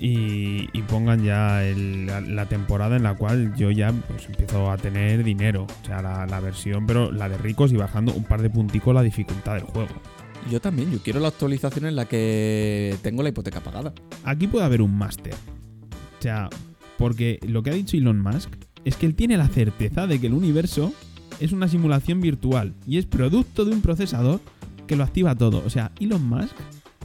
y, 0.00 0.68
y 0.72 0.82
pongan 0.88 1.22
ya 1.22 1.62
el- 1.64 2.06
la, 2.06 2.20
la 2.22 2.46
temporada 2.46 2.96
en 2.96 3.02
la 3.04 3.14
cual 3.14 3.54
yo 3.56 3.70
ya 3.70 3.92
pues 3.92 4.26
empiezo 4.26 4.70
a 4.70 4.78
tener 4.78 5.22
dinero. 5.22 5.66
O 5.82 5.86
sea, 5.86 6.00
la, 6.02 6.26
la 6.26 6.40
versión, 6.40 6.86
pero 6.86 7.12
la 7.12 7.28
de 7.28 7.36
ricos 7.38 7.70
y 7.72 7.76
bajando 7.76 8.12
un 8.14 8.24
par 8.24 8.40
de 8.42 8.48
punticos 8.50 8.94
la 8.94 9.02
dificultad 9.02 9.54
del 9.54 9.64
juego. 9.64 9.90
Yo 10.50 10.60
también, 10.60 10.90
yo 10.90 10.98
quiero 11.00 11.20
la 11.20 11.28
actualización 11.28 11.84
en 11.84 11.94
la 11.94 12.06
que 12.06 12.96
tengo 13.02 13.22
la 13.22 13.28
hipoteca 13.28 13.60
pagada. 13.60 13.92
Aquí 14.24 14.46
puede 14.48 14.64
haber 14.64 14.80
un 14.80 14.96
máster. 14.96 15.34
O 15.34 16.22
sea, 16.22 16.48
porque 17.00 17.40
lo 17.48 17.62
que 17.64 17.70
ha 17.70 17.74
dicho 17.74 17.96
Elon 17.96 18.20
Musk 18.20 18.50
es 18.84 18.94
que 18.96 19.06
él 19.06 19.14
tiene 19.16 19.36
la 19.36 19.48
certeza 19.48 20.06
de 20.06 20.20
que 20.20 20.28
el 20.28 20.34
universo 20.34 20.92
es 21.40 21.50
una 21.52 21.66
simulación 21.66 22.20
virtual 22.20 22.74
y 22.86 22.98
es 22.98 23.06
producto 23.06 23.64
de 23.64 23.72
un 23.72 23.80
procesador 23.80 24.40
que 24.86 24.94
lo 24.96 25.02
activa 25.04 25.34
todo. 25.34 25.62
O 25.66 25.70
sea, 25.70 25.90
Elon 25.98 26.24
Musk, 26.28 26.54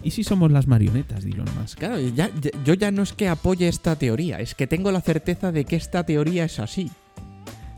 ¿y 0.03 0.11
si 0.11 0.23
somos 0.23 0.51
las 0.51 0.67
marionetas 0.67 1.23
de 1.23 1.31
Elon 1.31 1.47
Musk? 1.59 1.79
Claro, 1.79 1.99
ya- 1.99 2.29
ya- 2.41 2.51
yo 2.65 2.73
ya 2.73 2.91
no 2.91 3.01
es 3.03 3.13
que 3.13 3.27
apoye 3.29 3.67
esta 3.67 3.95
teoría, 3.95 4.39
es 4.39 4.53
que 4.53 4.67
tengo 4.67 4.91
la 4.91 5.01
certeza 5.01 5.51
de 5.51 5.63
que 5.65 5.75
esta 5.77 6.05
teoría 6.05 6.45
es 6.45 6.59
así. 6.59 6.91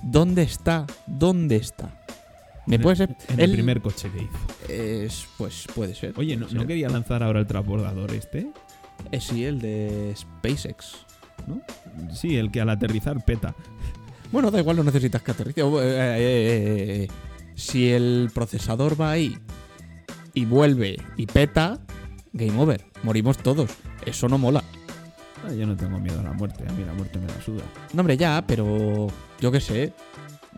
¿Dónde 0.03 0.43
está? 0.43 0.85
¿Dónde 1.05 1.57
está? 1.57 2.03
¿Me 2.65 2.75
En- 2.75 2.81
puede 2.81 2.95
ser? 2.97 3.15
En 3.29 3.39
el 3.39 3.51
primer 3.51 3.81
coche 3.81 4.09
que 4.11 4.23
hizo. 4.23 4.73
Es, 4.73 5.25
pues 5.37 5.65
puede 5.73 5.95
ser. 5.95 6.13
Oye, 6.17 6.35
¿no, 6.35 6.45
puede 6.45 6.55
¿no 6.55 6.61
ser. 6.61 6.67
quería 6.67 6.89
lanzar 6.89 7.23
ahora 7.23 7.39
el 7.41 7.47
transbordador 7.47 8.11
este? 8.13 8.47
Eh, 9.11 9.21
sí, 9.21 9.45
el 9.45 9.59
de 9.59 10.13
SpaceX. 10.17 11.05
Sí, 12.13 12.37
el 12.37 12.51
que 12.51 12.61
al 12.61 12.69
aterrizar 12.69 13.23
peta. 13.23 13.55
Bueno, 14.31 14.51
da 14.51 14.59
igual, 14.59 14.77
no 14.77 14.83
necesitas 14.83 15.21
que 15.21 15.31
aterrice. 15.31 15.63
Oh, 15.63 15.81
eh, 15.81 15.85
eh, 15.87 17.03
eh. 17.03 17.07
Si 17.55 17.89
el 17.91 18.29
procesador 18.33 18.99
va 18.99 19.11
ahí 19.11 19.37
y 20.33 20.45
vuelve 20.45 20.97
y 21.15 21.25
peta, 21.25 21.79
game 22.33 22.59
over. 22.59 22.85
Morimos 23.03 23.37
todos. 23.37 23.71
Eso 24.05 24.27
no 24.27 24.37
mola. 24.37 24.63
Ah, 25.45 25.53
yo 25.53 25.65
no 25.65 25.75
tengo 25.75 25.99
miedo 25.99 26.19
a 26.19 26.23
la 26.23 26.33
muerte, 26.33 26.65
a 26.67 26.73
mí 26.73 26.83
la 26.83 26.93
muerte 26.93 27.19
me 27.19 27.27
la 27.27 27.41
suda. 27.41 27.63
No, 27.93 28.01
hombre, 28.01 28.17
ya, 28.17 28.43
pero 28.45 29.07
yo 29.39 29.51
qué 29.51 29.61
sé. 29.61 29.93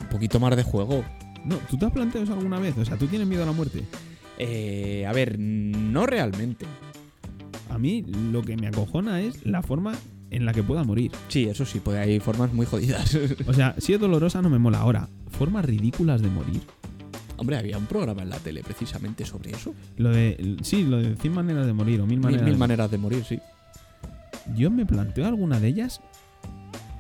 Un 0.01 0.07
poquito 0.07 0.39
más 0.39 0.55
de 0.55 0.63
juego. 0.63 1.03
No, 1.45 1.57
¿tú 1.69 1.77
te 1.77 1.85
has 1.85 1.91
planteado 1.91 2.23
eso 2.23 2.33
alguna 2.33 2.59
vez? 2.59 2.77
O 2.77 2.85
sea, 2.85 2.97
¿tú 2.97 3.07
tienes 3.07 3.27
miedo 3.27 3.43
a 3.43 3.45
la 3.45 3.51
muerte? 3.51 3.83
Eh, 4.37 5.05
a 5.05 5.13
ver, 5.13 5.37
no 5.37 6.05
realmente. 6.05 6.65
A 7.69 7.77
mí 7.77 8.01
lo 8.03 8.41
que 8.41 8.57
me 8.57 8.67
acojona 8.67 9.21
es 9.21 9.45
la 9.45 9.61
forma 9.61 9.93
en 10.31 10.45
la 10.45 10.53
que 10.53 10.63
pueda 10.63 10.83
morir. 10.83 11.11
Sí, 11.27 11.45
eso 11.45 11.65
sí, 11.65 11.79
pues 11.79 11.97
hay 11.97 12.19
formas 12.19 12.53
muy 12.53 12.65
jodidas. 12.65 13.17
O 13.47 13.53
sea, 13.53 13.75
si 13.77 13.93
es 13.93 13.99
dolorosa 13.99 14.41
no 14.41 14.49
me 14.49 14.59
mola 14.59 14.79
ahora. 14.79 15.09
Formas 15.31 15.65
ridículas 15.65 16.21
de 16.21 16.29
morir. 16.29 16.61
Hombre, 17.37 17.57
había 17.57 17.77
un 17.77 17.85
programa 17.85 18.21
en 18.23 18.29
la 18.29 18.37
tele 18.37 18.61
precisamente 18.63 19.25
sobre 19.25 19.51
eso. 19.51 19.73
Lo 19.97 20.09
de. 20.09 20.57
Sí, 20.61 20.83
lo 20.83 20.97
de 20.97 21.15
100 21.15 21.33
maneras 21.33 21.65
de 21.65 21.73
morir 21.73 22.01
o 22.01 22.05
mil 22.05 22.17
Mil, 22.17 22.19
maneras. 22.25 22.43
mil 22.45 22.53
de- 22.53 22.59
maneras 22.59 22.91
de 22.91 22.97
morir, 22.97 23.23
sí. 23.23 23.39
Yo 24.55 24.69
me 24.71 24.85
planteo 24.85 25.25
alguna 25.25 25.59
de 25.59 25.67
ellas. 25.69 26.01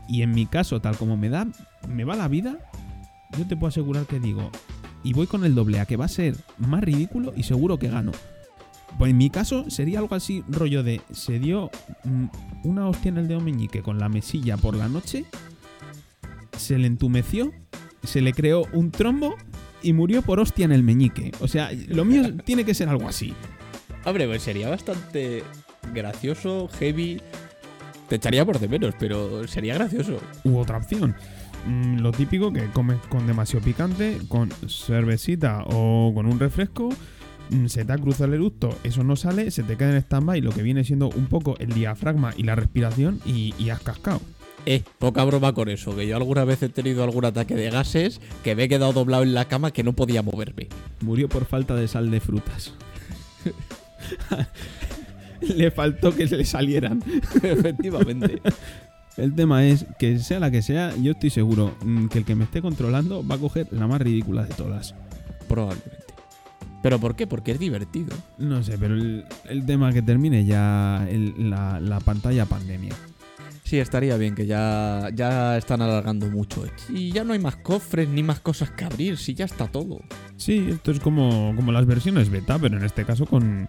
Y 0.07 0.21
en 0.21 0.31
mi 0.31 0.45
caso, 0.45 0.79
tal 0.79 0.95
como 0.97 1.17
me 1.17 1.29
da. 1.29 1.47
Me 1.87 2.03
va 2.05 2.15
la 2.15 2.27
vida. 2.27 2.57
Yo 3.37 3.45
te 3.47 3.55
puedo 3.55 3.67
asegurar 3.67 4.05
que 4.05 4.19
digo. 4.19 4.49
Y 5.03 5.13
voy 5.13 5.27
con 5.27 5.43
el 5.45 5.55
doble 5.55 5.79
a 5.79 5.85
que 5.85 5.97
va 5.97 6.05
a 6.05 6.09
ser 6.09 6.35
más 6.57 6.81
ridículo 6.83 7.33
y 7.35 7.43
seguro 7.43 7.77
que 7.77 7.89
gano. 7.89 8.11
Pues 8.97 9.11
en 9.11 9.17
mi 9.17 9.29
caso 9.29 9.69
sería 9.69 9.99
algo 9.99 10.15
así, 10.15 10.43
rollo 10.47 10.83
de. 10.83 11.01
Se 11.11 11.39
dio 11.39 11.69
mm, 12.03 12.25
una 12.63 12.87
hostia 12.87 13.09
en 13.09 13.17
el 13.17 13.27
dedo 13.27 13.39
meñique 13.39 13.81
con 13.81 13.99
la 13.99 14.09
mesilla 14.09 14.57
por 14.57 14.75
la 14.75 14.87
noche. 14.87 15.25
Se 16.57 16.77
le 16.77 16.87
entumeció. 16.87 17.51
Se 18.03 18.21
le 18.21 18.33
creó 18.33 18.65
un 18.73 18.91
trombo. 18.91 19.35
Y 19.81 19.93
murió 19.93 20.21
por 20.21 20.41
hostia 20.41 20.65
en 20.65 20.73
el 20.73 20.83
meñique. 20.83 21.31
O 21.39 21.47
sea, 21.47 21.71
lo 21.87 22.03
mío 22.03 22.35
tiene 22.45 22.65
que 22.65 22.73
ser 22.73 22.89
algo 22.89 23.07
así. 23.07 23.33
Hombre, 24.03 24.27
pues 24.27 24.41
sería 24.41 24.69
bastante 24.69 25.43
gracioso, 25.93 26.67
heavy. 26.79 27.21
Te 28.09 28.15
echaría 28.15 28.43
por 28.45 28.59
de 28.59 28.67
menos, 28.67 28.95
pero 28.99 29.47
sería 29.47 29.75
gracioso. 29.75 30.19
u 30.43 30.57
otra 30.57 30.77
opción. 30.77 31.15
Mm, 31.65 31.99
lo 31.99 32.11
típico 32.11 32.51
que 32.51 32.65
comes 32.67 32.97
con 33.09 33.27
demasiado 33.27 33.63
picante, 33.63 34.17
con 34.27 34.49
cervecita 34.67 35.63
o 35.65 36.11
con 36.13 36.25
un 36.25 36.39
refresco, 36.39 36.89
se 37.67 37.85
te 37.85 37.93
ha 37.93 37.97
cruzado 37.97 38.25
el 38.25 38.35
eructo, 38.35 38.77
eso 38.83 39.03
no 39.03 39.15
sale, 39.15 39.51
se 39.51 39.63
te 39.63 39.75
queda 39.75 39.91
en 39.91 39.97
stand-by 39.97 40.41
lo 40.41 40.51
que 40.51 40.61
viene 40.61 40.83
siendo 40.83 41.09
un 41.09 41.27
poco 41.27 41.55
el 41.59 41.73
diafragma 41.73 42.33
y 42.37 42.43
la 42.43 42.55
respiración 42.55 43.19
y, 43.25 43.53
y 43.57 43.69
has 43.69 43.81
cascado. 43.81 44.21
Eh, 44.65 44.83
poca 44.99 45.23
broma 45.23 45.53
con 45.53 45.69
eso, 45.69 45.95
que 45.95 46.07
yo 46.07 46.15
alguna 46.17 46.43
vez 46.43 46.61
he 46.61 46.69
tenido 46.69 47.03
algún 47.03 47.25
ataque 47.25 47.55
de 47.55 47.69
gases 47.69 48.21
que 48.43 48.55
me 48.55 48.63
he 48.63 48.69
quedado 48.69 48.93
doblado 48.93 49.23
en 49.23 49.33
la 49.33 49.45
cama 49.45 49.71
que 49.71 49.83
no 49.83 49.93
podía 49.93 50.21
moverme. 50.21 50.67
Murió 51.01 51.29
por 51.29 51.45
falta 51.45 51.75
de 51.75 51.87
sal 51.87 52.11
de 52.11 52.19
frutas. 52.19 52.73
le 55.41 55.71
faltó 55.71 56.13
que 56.13 56.27
se 56.27 56.37
le 56.37 56.45
salieran. 56.45 57.03
Efectivamente. 57.41 58.41
El 59.17 59.33
tema 59.35 59.65
es 59.65 59.85
que 59.97 60.19
sea 60.19 60.39
la 60.39 60.51
que 60.51 60.61
sea, 60.61 60.93
yo 60.95 61.11
estoy 61.11 61.29
seguro 61.29 61.75
mm, 61.83 62.07
que 62.07 62.19
el 62.19 62.25
que 62.25 62.35
me 62.35 62.45
esté 62.45 62.61
controlando 62.61 63.25
va 63.25 63.35
a 63.35 63.39
coger 63.39 63.67
la 63.71 63.87
más 63.87 64.01
ridícula 64.01 64.43
de 64.43 64.53
todas. 64.53 64.95
Probablemente. 65.47 66.08
¿Pero 66.81 66.97
por 66.99 67.15
qué? 67.15 67.27
Porque 67.27 67.51
es 67.51 67.59
divertido. 67.59 68.15
No 68.37 68.63
sé, 68.63 68.77
pero 68.77 68.95
el, 68.95 69.25
el 69.49 69.65
tema 69.65 69.91
que 69.91 70.01
termine 70.01 70.45
ya 70.45 71.05
el- 71.09 71.49
la, 71.49 71.79
la 71.79 71.99
pantalla 71.99 72.45
pandemia. 72.45 72.93
Sí, 73.63 73.77
estaría 73.77 74.17
bien 74.17 74.33
que 74.33 74.47
ya, 74.47 75.09
ya 75.13 75.55
están 75.57 75.81
alargando 75.81 76.27
mucho. 76.27 76.63
Y 76.89 77.11
ya 77.11 77.23
no 77.23 77.33
hay 77.33 77.39
más 77.39 77.57
cofres 77.57 78.09
ni 78.09 78.23
más 78.23 78.39
cosas 78.39 78.71
que 78.71 78.83
abrir, 78.85 79.17
si 79.17 79.35
ya 79.35 79.45
está 79.45 79.67
todo. 79.67 79.99
Sí, 80.37 80.69
esto 80.71 80.91
es 80.91 80.99
como, 80.99 81.53
como 81.55 81.71
las 81.71 81.85
versiones 81.85 82.29
beta, 82.31 82.57
pero 82.57 82.77
en 82.77 82.83
este 82.83 83.05
caso 83.05 83.27
con, 83.27 83.67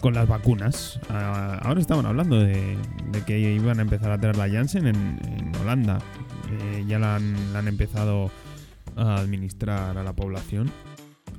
con 0.00 0.14
las 0.14 0.26
vacunas. 0.26 0.98
Ah, 1.10 1.58
ahora 1.62 1.80
estaban 1.80 2.06
hablando 2.06 2.38
de, 2.40 2.78
de 3.10 3.20
que 3.26 3.38
iban 3.40 3.78
a 3.78 3.82
empezar 3.82 4.10
a 4.10 4.18
traer 4.18 4.36
la 4.38 4.48
Janssen 4.48 4.86
en, 4.86 4.96
en 5.26 5.52
Holanda. 5.60 5.98
Eh, 6.50 6.84
ya 6.88 6.98
la 6.98 7.16
han, 7.16 7.52
la 7.52 7.58
han 7.58 7.68
empezado 7.68 8.30
a 8.96 9.16
administrar 9.16 9.98
a 9.98 10.02
la 10.02 10.14
población. 10.14 10.70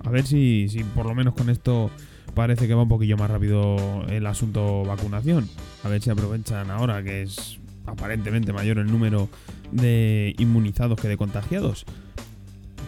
A 0.06 0.10
ver 0.10 0.26
si, 0.26 0.68
si 0.70 0.84
por 0.84 1.06
lo 1.06 1.16
menos 1.16 1.34
con 1.34 1.50
esto 1.50 1.90
parece 2.36 2.68
que 2.68 2.74
va 2.74 2.84
un 2.84 2.90
poquillo 2.90 3.18
más 3.18 3.30
rápido 3.30 4.04
el 4.10 4.26
asunto 4.26 4.84
vacunación. 4.84 5.50
A 5.84 5.90
ver 5.90 6.02
si 6.02 6.10
aprovechan 6.10 6.72
ahora 6.72 7.04
que 7.04 7.22
es 7.22 7.60
aparentemente 7.86 8.54
mayor 8.54 8.78
el 8.80 8.88
número 8.92 9.30
de 9.72 10.36
inmunizados 10.38 11.00
que 11.00 11.08
de 11.08 11.18
contagiados. 11.18 11.86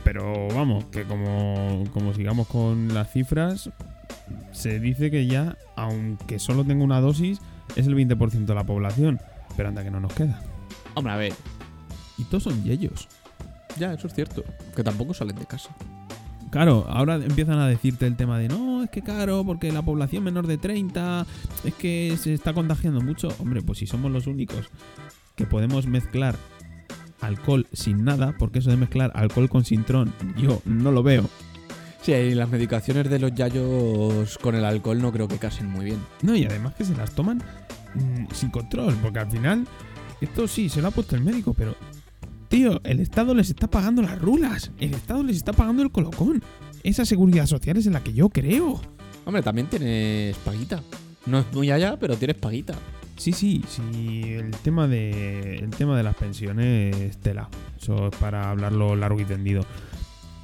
Pero 0.04 0.48
vamos, 0.50 0.86
que 0.86 1.04
como, 1.04 1.84
como 1.92 2.14
sigamos 2.14 2.48
con 2.48 2.94
las 2.94 3.12
cifras, 3.12 3.70
se 4.52 4.80
dice 4.80 5.10
que 5.10 5.26
ya, 5.26 5.58
aunque 5.76 6.38
solo 6.38 6.64
tenga 6.64 6.84
una 6.84 7.02
dosis, 7.02 7.40
es 7.76 7.88
el 7.88 7.96
20% 7.96 8.46
de 8.46 8.56
la 8.56 8.64
población. 8.64 9.20
Pero 9.58 9.70
anda 9.70 9.84
que 9.84 9.92
no 9.92 10.00
nos 10.00 10.14
queda. 10.14 10.42
Hombre, 10.94 11.14
a 11.14 11.18
ver, 11.18 11.34
Y 12.18 12.24
todos 12.26 12.44
son 12.44 12.64
yeyos. 12.64 13.08
ya, 13.80 13.94
eso 13.94 14.08
es 14.08 14.14
cierto. 14.14 14.44
Que 14.76 14.84
tampoco 14.84 15.14
salen 15.14 15.38
de 15.38 15.46
casa. 15.46 15.76
Claro, 16.56 16.86
ahora 16.88 17.16
empiezan 17.16 17.60
a 17.60 17.68
decirte 17.68 18.08
el 18.08 18.16
tema 18.16 18.40
de 18.40 18.48
no, 18.48 18.82
es 18.82 18.90
que 18.90 19.02
claro, 19.02 19.44
porque 19.44 19.74
la 19.74 19.82
población 19.82 20.24
menor 20.24 20.48
de 20.48 20.58
30 20.58 21.28
es 21.66 21.74
que 21.74 22.16
se 22.18 22.34
está 22.34 22.54
contagiando 22.54 23.02
mucho. 23.02 23.28
Hombre, 23.40 23.62
pues 23.62 23.80
si 23.80 23.88
somos 23.88 24.10
los 24.10 24.26
únicos 24.26 24.70
que 25.36 25.46
podemos 25.46 25.86
mezclar 25.86 26.38
alcohol 27.20 27.68
sin 27.74 28.06
nada, 28.06 28.36
porque 28.40 28.60
eso 28.60 28.70
de 28.70 28.78
mezclar 28.78 29.12
alcohol 29.16 29.50
con 29.50 29.66
sintrón, 29.66 30.14
yo 30.38 30.62
no 30.64 30.94
lo 30.94 31.04
veo. 31.04 31.30
Sí, 32.02 32.14
y 32.14 32.36
las 32.36 32.48
medicaciones 32.48 33.10
de 33.10 33.20
los 33.20 33.36
yayos 33.36 34.38
con 34.38 34.56
el 34.56 34.64
alcohol 34.64 35.02
no 35.02 35.12
creo 35.12 35.28
que 35.28 35.40
casen 35.40 35.68
muy 35.68 35.84
bien. 35.84 36.00
No, 36.22 36.38
y 36.38 36.46
además 36.46 36.74
que 36.76 36.86
se 36.86 36.96
las 36.96 37.12
toman 37.12 37.40
mm, 37.96 38.34
sin 38.34 38.50
control, 38.50 38.96
porque 39.02 39.20
al 39.20 39.30
final, 39.30 39.68
esto 40.22 40.48
sí, 40.48 40.70
se 40.70 40.82
lo 40.82 40.88
ha 40.88 40.92
puesto 40.92 41.18
el 41.18 41.22
médico, 41.22 41.54
pero, 41.54 41.76
tío, 42.48 42.82
el 42.84 43.00
Estado 43.00 43.34
les 43.34 43.50
está 43.50 43.68
pagando 43.68 44.02
las 44.02 44.20
rulas, 44.20 44.72
el 44.80 44.94
Estado 44.94 45.24
les 45.24 45.38
está 45.38 45.54
pagando 45.54 45.82
el 45.84 45.92
colocón. 45.92 46.44
Esa 46.84 47.06
seguridad 47.06 47.46
social 47.48 47.78
es 47.78 47.88
en 47.88 47.94
la 47.94 48.04
que 48.04 48.14
yo 48.14 48.30
creo. 48.30 48.82
Hombre, 49.26 49.42
también 49.42 49.68
tienes 49.68 50.38
paguita. 50.38 50.84
No 51.26 51.40
es 51.40 51.46
muy 51.54 51.72
allá, 51.72 51.98
pero 52.00 52.16
tienes 52.16 52.38
paguita. 52.38 52.76
Sí, 53.18 53.32
sí, 53.32 53.64
sí, 53.68 54.34
el 54.34 54.52
tema 54.52 54.88
de, 54.88 55.56
el 55.56 55.70
tema 55.72 55.98
de 55.98 56.04
las 56.04 56.16
pensiones, 56.16 57.18
tela. 57.18 57.50
Eso 57.82 58.10
es 58.10 58.16
para 58.18 58.50
hablarlo 58.50 58.96
largo 58.96 59.20
y 59.20 59.26
tendido. 59.26 59.66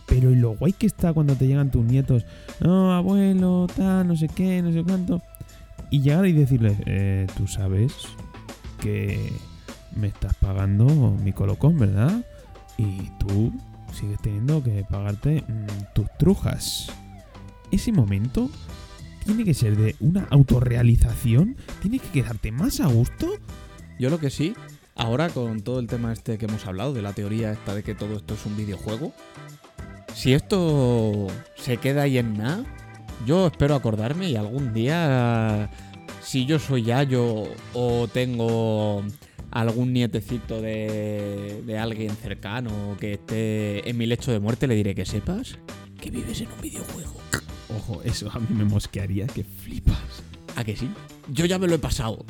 Pero 0.07 0.31
y 0.31 0.35
lo 0.35 0.55
guay 0.55 0.73
que 0.73 0.87
está 0.87 1.13
cuando 1.13 1.35
te 1.35 1.47
llegan 1.47 1.71
tus 1.71 1.85
nietos, 1.85 2.25
no, 2.59 2.93
abuelo, 2.93 3.67
tal, 3.75 4.07
no 4.07 4.15
sé 4.15 4.27
qué, 4.29 4.61
no 4.61 4.71
sé 4.71 4.83
cuánto. 4.83 5.21
Y 5.89 6.01
llegar 6.01 6.25
y 6.25 6.33
decirles, 6.33 6.77
eh, 6.85 7.27
tú 7.37 7.45
sabes 7.47 7.93
que 8.79 9.31
me 9.95 10.07
estás 10.07 10.35
pagando 10.35 10.85
mi 11.23 11.33
colocón, 11.33 11.77
¿verdad? 11.77 12.23
Y 12.77 13.09
tú 13.19 13.51
sigues 13.93 14.19
teniendo 14.21 14.63
que 14.63 14.85
pagarte 14.89 15.43
mm, 15.47 15.93
tus 15.93 16.07
trujas. 16.17 16.91
Ese 17.71 17.91
momento 17.91 18.49
tiene 19.25 19.43
que 19.43 19.53
ser 19.53 19.77
de 19.77 19.95
una 19.99 20.27
autorrealización, 20.29 21.55
tiene 21.81 21.99
que 21.99 22.09
quedarte 22.09 22.51
más 22.51 22.79
a 22.79 22.87
gusto. 22.87 23.29
Yo 23.99 24.09
lo 24.09 24.19
que 24.19 24.29
sí, 24.29 24.53
ahora 24.95 25.29
con 25.29 25.61
todo 25.61 25.79
el 25.79 25.87
tema 25.87 26.11
este 26.11 26.37
que 26.37 26.45
hemos 26.45 26.65
hablado, 26.65 26.93
de 26.93 27.01
la 27.01 27.13
teoría 27.13 27.51
esta 27.51 27.75
de 27.75 27.83
que 27.83 27.95
todo 27.95 28.15
esto 28.15 28.33
es 28.33 28.45
un 28.45 28.57
videojuego, 28.57 29.13
si 30.13 30.33
esto 30.33 31.27
se 31.55 31.77
queda 31.77 32.03
ahí 32.03 32.17
en 32.17 32.37
nada, 32.37 32.63
yo 33.25 33.47
espero 33.47 33.75
acordarme 33.75 34.29
y 34.29 34.35
algún 34.35 34.73
día, 34.73 35.69
si 36.21 36.45
yo 36.45 36.59
soy 36.59 36.83
Yayo 36.83 37.43
o 37.73 38.07
tengo 38.07 39.03
algún 39.51 39.93
nietecito 39.93 40.61
de, 40.61 41.61
de 41.65 41.77
alguien 41.77 42.11
cercano 42.15 42.95
que 42.99 43.13
esté 43.13 43.89
en 43.89 43.97
mi 43.97 44.05
lecho 44.05 44.31
de 44.31 44.39
muerte, 44.39 44.67
le 44.67 44.75
diré 44.75 44.95
que 44.95 45.05
sepas 45.05 45.57
que 45.99 46.09
vives 46.09 46.41
en 46.41 46.47
un 46.51 46.61
videojuego. 46.61 47.13
Ojo, 47.77 48.01
eso 48.03 48.29
a 48.31 48.39
mí 48.39 48.47
me 48.49 48.65
mosquearía 48.65 49.27
que 49.27 49.43
flipas. 49.43 50.23
¿A 50.55 50.63
que 50.63 50.75
sí? 50.75 50.89
Yo 51.29 51.45
ya 51.45 51.57
me 51.59 51.67
lo 51.67 51.75
he 51.75 51.79
pasado. 51.79 52.25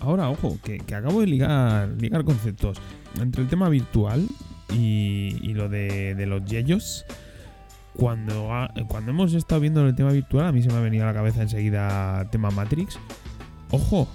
Ahora, 0.00 0.30
ojo, 0.30 0.58
que, 0.64 0.78
que 0.78 0.94
acabo 0.94 1.20
de 1.20 1.26
ligar, 1.26 1.88
ligar 2.00 2.24
conceptos. 2.24 2.78
Entre 3.20 3.42
el 3.42 3.48
tema 3.48 3.68
virtual 3.68 4.26
y, 4.72 5.36
y 5.42 5.52
lo 5.54 5.68
de, 5.68 6.14
de 6.14 6.26
los 6.26 6.44
yeyos. 6.44 7.04
Cuando, 7.94 8.52
ha- 8.54 8.72
cuando 8.88 9.10
hemos 9.10 9.34
estado 9.34 9.60
viendo 9.60 9.86
el 9.86 9.94
tema 9.94 10.12
virtual, 10.12 10.46
a 10.46 10.52
mí 10.52 10.62
se 10.62 10.68
me 10.70 10.76
ha 10.76 10.80
venido 10.80 11.04
a 11.04 11.08
la 11.08 11.14
cabeza 11.14 11.42
enseguida 11.42 12.26
tema 12.30 12.50
Matrix. 12.50 12.98
Ojo, 13.70 14.08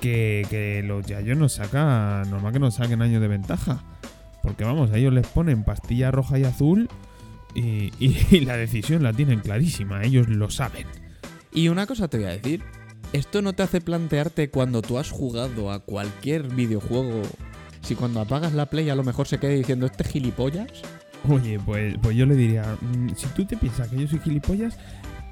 que, 0.00 0.46
que 0.50 0.82
los 0.82 1.06
yayos 1.06 1.36
nos 1.38 1.54
sacan, 1.54 2.30
normal 2.30 2.52
que 2.52 2.58
nos 2.58 2.74
saquen 2.74 3.02
años 3.02 3.20
de 3.20 3.28
ventaja. 3.28 3.82
Porque 4.42 4.64
vamos, 4.64 4.90
a 4.92 4.96
ellos 4.98 5.12
les 5.12 5.26
ponen 5.26 5.64
pastilla 5.64 6.10
roja 6.10 6.38
y 6.38 6.44
azul 6.44 6.88
y, 7.54 7.92
y- 7.98 8.16
y 8.30 8.40
la 8.40 8.56
decisión 8.56 9.02
la 9.02 9.12
tienen 9.12 9.40
clarísima, 9.40 10.02
ellos 10.02 10.28
lo 10.28 10.50
saben. 10.50 10.86
Y 11.52 11.68
una 11.68 11.86
cosa 11.86 12.08
te 12.08 12.18
voy 12.18 12.26
a 12.26 12.30
decir. 12.30 12.62
¿Esto 13.12 13.40
no 13.40 13.52
te 13.52 13.62
hace 13.62 13.80
plantearte 13.80 14.50
cuando 14.50 14.82
tú 14.82 14.98
has 14.98 15.10
jugado 15.10 15.70
a 15.70 15.78
cualquier 15.78 16.42
videojuego? 16.48 17.22
Si 17.80 17.94
cuando 17.94 18.20
apagas 18.20 18.52
la 18.52 18.66
play 18.66 18.90
a 18.90 18.96
lo 18.96 19.04
mejor 19.04 19.28
se 19.28 19.38
queda 19.38 19.52
diciendo 19.52 19.86
este 19.86 20.02
gilipollas. 20.02 20.70
Oye, 21.28 21.58
pues, 21.64 21.94
pues 22.02 22.16
yo 22.16 22.26
le 22.26 22.34
diría, 22.34 22.76
mm, 22.80 23.10
si 23.16 23.26
tú 23.28 23.44
te 23.46 23.56
piensas 23.56 23.88
que 23.88 23.96
yo 24.00 24.08
soy 24.08 24.18
gilipollas, 24.18 24.76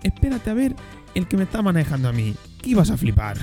espérate 0.04 0.50
a 0.50 0.54
ver 0.54 0.74
el 1.16 1.26
que 1.26 1.36
me 1.36 1.42
está 1.42 1.62
manejando 1.62 2.08
a 2.08 2.12
mí. 2.12 2.34
¿Qué 2.62 2.70
ibas 2.70 2.90
a 2.90 2.96
flipar? 2.96 3.38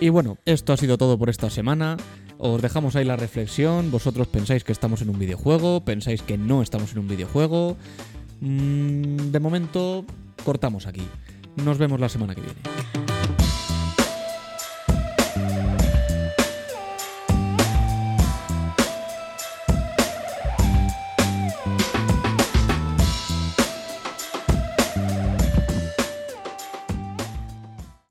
Y 0.00 0.10
bueno, 0.10 0.38
esto 0.44 0.72
ha 0.72 0.76
sido 0.76 0.96
todo 0.96 1.18
por 1.18 1.28
esta 1.28 1.50
semana. 1.50 1.96
Os 2.38 2.62
dejamos 2.62 2.94
ahí 2.94 3.04
la 3.04 3.16
reflexión. 3.16 3.90
Vosotros 3.90 4.28
pensáis 4.28 4.62
que 4.62 4.72
estamos 4.72 5.02
en 5.02 5.10
un 5.10 5.18
videojuego, 5.18 5.84
pensáis 5.84 6.22
que 6.22 6.38
no 6.38 6.62
estamos 6.62 6.92
en 6.92 7.00
un 7.00 7.08
videojuego. 7.08 7.76
Mm, 8.40 9.32
de 9.32 9.40
momento, 9.40 10.04
cortamos 10.44 10.86
aquí. 10.86 11.02
Nos 11.56 11.78
vemos 11.78 11.98
la 11.98 12.08
semana 12.08 12.34
que 12.36 12.42
viene. 12.42 12.77